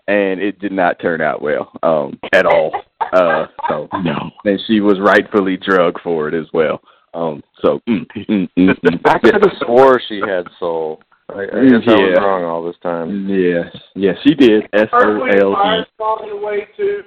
[0.08, 2.72] and it did not turn out well, um, at all.
[3.14, 4.32] Uh, so no.
[4.46, 6.82] and she was rightfully drugged for it as well.
[7.14, 9.00] Um, so mm, mm, mm, mm.
[9.06, 11.02] I could have swore she had soul.
[11.36, 12.24] I, I guess I was Yeah.
[12.24, 13.28] wrong all this time.
[13.30, 14.64] Yes, yes, she did.
[14.74, 15.56] S O Earth, Wind, and L E.
[15.56, 17.02] Fire's falling away too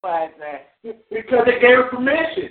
[0.00, 0.68] Why is that?
[1.10, 2.50] because they gave her permission.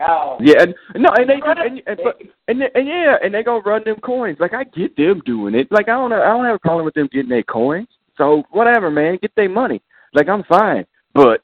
[0.00, 0.38] Oh.
[0.40, 3.82] Yeah, and no, and they and and, but, and and yeah, and they gonna run
[3.84, 4.38] them coins.
[4.40, 5.68] Like I get them doing it.
[5.70, 7.88] Like I don't I don't have a problem with them getting their coins.
[8.16, 9.80] So whatever, man, get their money.
[10.12, 10.84] Like I'm fine,
[11.14, 11.42] but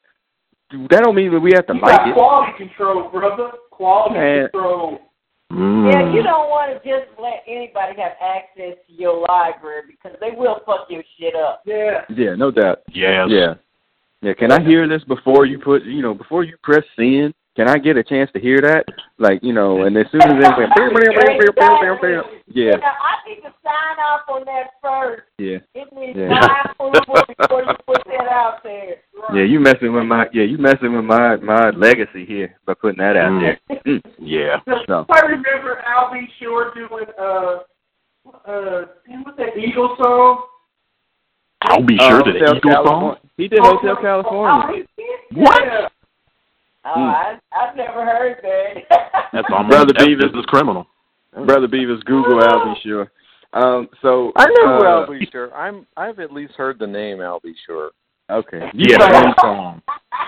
[0.73, 2.15] that don't mean that we have to You like got it.
[2.15, 3.51] quality control, brother.
[3.71, 4.49] Quality Man.
[4.51, 4.99] control.
[5.51, 5.93] Mm.
[5.93, 10.31] Yeah, you don't want to just let anybody have access to your library because they
[10.31, 11.63] will fuck your shit up.
[11.67, 12.03] Yeah.
[12.09, 12.83] Yeah, no doubt.
[12.93, 13.27] Yeah.
[13.29, 13.55] Yeah,
[14.23, 14.35] yeah.
[14.35, 17.35] Can I hear this before you put you know before you press send?
[17.57, 18.85] Can I get a chance to hear that?
[19.19, 20.71] Like you know, and as soon as they went,
[22.49, 25.23] yeah, I need to sign off on that first.
[25.39, 25.59] yeah.
[25.75, 26.29] It needs Yeah.
[26.29, 27.01] time approval
[27.39, 28.97] before you put that out there.
[29.35, 32.99] Yeah, you messing with my yeah, you messing with my my legacy here by putting
[32.99, 33.41] that out Mm.
[33.41, 33.81] there.
[33.87, 34.03] Mm.
[34.19, 34.61] Yeah.
[34.87, 36.27] So I remember Al B.
[36.39, 37.59] Sure doing uh
[38.47, 40.45] uh damn, what's that Eagle song?
[41.63, 43.17] I'll be Uh, sure that Hotel Eagle California.
[43.21, 43.31] song.
[43.37, 44.85] He did Hotel California.
[45.35, 45.90] What?
[46.85, 47.01] Oh, Hmm.
[47.01, 49.29] I, I've never heard that.
[49.33, 50.21] That's almost Brother that's Beavis.
[50.21, 50.87] business criminal.
[51.45, 52.81] Brother Beavis, Google Al B.
[52.83, 53.11] Sure.
[53.53, 55.27] Um, so I know who uh, Al B.
[55.31, 55.55] Sure.
[55.55, 57.55] I'm I've at least heard the name Al B.
[57.67, 57.91] Sure.
[58.31, 58.61] Okay.
[58.75, 59.83] Yeah, one song.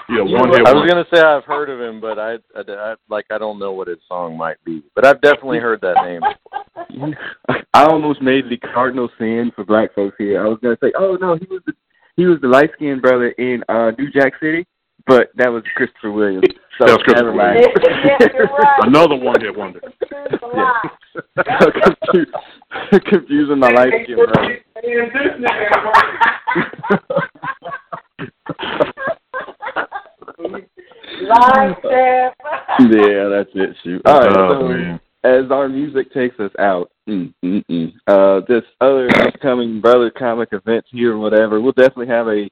[0.09, 0.67] Yeah, one hit.
[0.67, 0.89] I was wonder.
[0.89, 3.87] gonna say I've heard of him, but I, I, I like I don't know what
[3.89, 4.83] his song might be.
[4.97, 7.15] But I've definitely heard that name.
[7.75, 10.45] I almost made the cardinal sin for black folks here.
[10.45, 11.73] I was gonna say, oh no, he was the
[12.17, 14.67] he was the light skinned brother in uh New Jack City,
[15.07, 16.45] but that was Christopher Williams.
[16.79, 17.61] So That was Christopher never mind.
[18.05, 18.87] Yeah, right.
[18.87, 19.81] Another one hit wonder.
[20.11, 20.99] There's a lot.
[21.85, 22.33] Confu-
[23.11, 24.59] Confusing my light skinned brother.
[24.77, 26.93] And this nigga
[31.23, 32.35] Line step.
[32.81, 33.77] yeah, that's it.
[33.85, 34.03] Shoot.
[34.07, 34.37] All right.
[34.37, 35.01] Oh, so man.
[35.25, 40.49] as our music takes us out, mm, mm, mm, uh, this other upcoming brother comic
[40.53, 42.49] events here, or whatever, we'll definitely have a.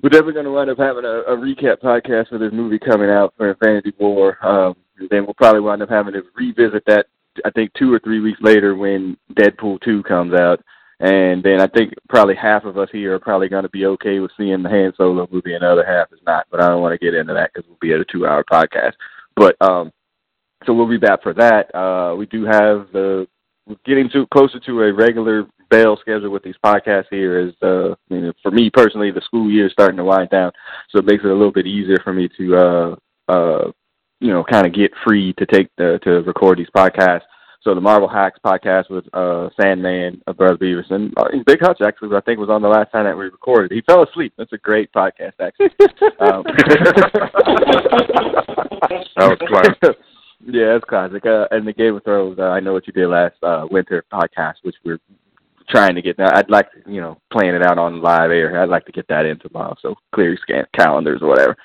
[0.00, 3.10] We're definitely going to wind up having a, a recap podcast for this movie coming
[3.10, 4.38] out for Infinity War.
[4.44, 7.06] Um, and then we'll probably wind up having to revisit that.
[7.44, 10.60] I think two or three weeks later when Deadpool two comes out,
[11.00, 14.20] and then I think probably half of us here are probably going to be okay
[14.20, 16.46] with seeing the Han Solo movie, and the other half is not.
[16.50, 18.44] But I don't want to get into that because we'll be at a two hour
[18.44, 18.92] podcast.
[19.34, 19.90] But um,
[20.66, 21.74] so we'll be back for that.
[21.74, 23.26] Uh, we do have the
[23.66, 27.40] we're getting to closer to a regular bell schedule with these podcasts here.
[27.40, 30.52] Is uh, you know, for me personally, the school year is starting to wind down,
[30.90, 32.96] so it makes it a little bit easier for me to uh,
[33.28, 33.70] uh,
[34.20, 37.22] you know kind of get free to take the to record these podcasts.
[37.62, 41.80] So the Marvel Hacks podcast with uh, Sandman, uh, Brother Beavis, and uh, Big Hutch
[41.80, 43.70] actually, I think was on the last time that we recorded.
[43.70, 44.32] He fell asleep.
[44.36, 45.70] That's a great podcast, actually.
[46.18, 46.42] um,
[49.16, 49.78] That was classic.
[50.46, 51.24] yeah, it's classic.
[51.26, 54.04] Uh, and the Game of Thrones, uh, I know what you did last uh, winter
[54.12, 54.98] podcast, which we're
[55.72, 56.18] trying to get.
[56.18, 58.60] Now, I'd like to, you know, plan it out on live air.
[58.60, 59.74] I'd like to get that in tomorrow.
[59.80, 61.56] So clear scan calendars or whatever.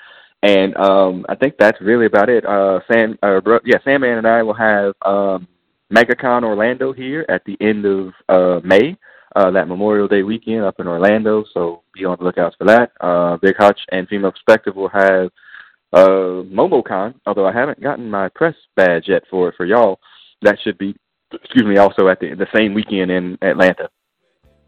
[0.42, 2.44] And um, I think that's really about it.
[2.44, 5.48] Uh, Sam, uh, bro, yeah, Sandman and I will have um,
[5.92, 8.96] MegaCon Orlando here at the end of uh, May.
[9.36, 12.90] Uh, that Memorial Day weekend up in Orlando, so be on the lookout for that.
[13.00, 15.30] Uh, Big Hutch and Female Perspective will have
[15.92, 20.00] uh MomoCon, although I haven't gotten my press badge yet for it for y'all.
[20.42, 20.96] That should be
[21.32, 23.90] excuse me, also at the the same weekend in Atlanta.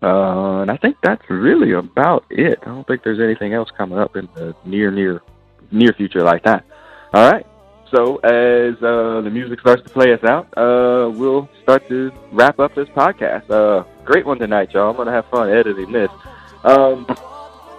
[0.03, 2.59] Uh and I think that's really about it.
[2.63, 5.23] I don't think there's anything else coming up in the near near
[5.71, 6.65] near future like that.
[7.13, 7.47] All right.
[7.91, 12.59] So as uh the music starts to play us out, uh we'll start to wrap
[12.59, 13.51] up this podcast.
[13.51, 14.91] Uh great one tonight, y'all.
[14.91, 16.11] I'm gonna have fun editing this.
[16.65, 17.07] Um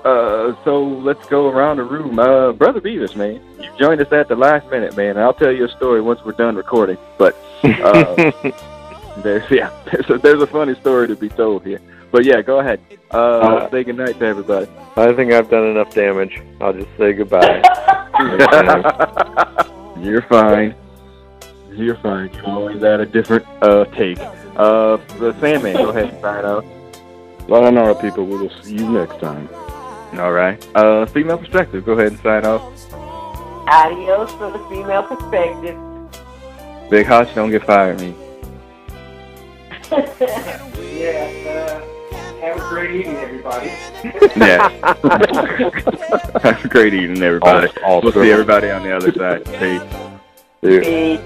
[0.03, 2.17] uh, so let's go around the room.
[2.17, 5.17] Uh, Brother Beavis, man, you joined us at the last minute, man.
[5.17, 6.97] I'll tell you a story once we're done recording.
[7.19, 8.31] But uh,
[9.17, 11.79] there's yeah, there's a, there's a funny story to be told here.
[12.11, 12.79] But yeah, go ahead.
[13.11, 14.67] Uh, Uh, say good night to everybody.
[14.97, 16.41] I think I've done enough damage.
[16.59, 17.61] I'll just say goodbye.
[19.99, 20.75] You're fine.
[21.71, 22.31] You're fine.
[22.33, 24.19] You always add a different uh take.
[24.57, 26.65] Uh, the Sandman, go ahead and sign out.
[27.47, 28.25] Well, I know, people.
[28.25, 29.47] We'll see you next time.
[30.19, 30.59] All right.
[30.75, 32.61] Uh, female perspective, go ahead and sign off.
[33.67, 35.77] Adios for the female perspective.
[36.89, 38.13] Big Hutch, don't get fired, me.
[41.01, 41.81] Yeah, uh,
[42.41, 43.71] have a great evening, everybody.
[44.35, 44.69] Yeah.
[46.41, 47.67] Have a great evening, everybody.
[47.83, 49.45] All- all we'll see everybody on the other side.
[49.45, 49.81] Peace.
[50.61, 50.83] Dude.
[50.83, 51.21] Peace.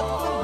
[0.00, 0.37] Me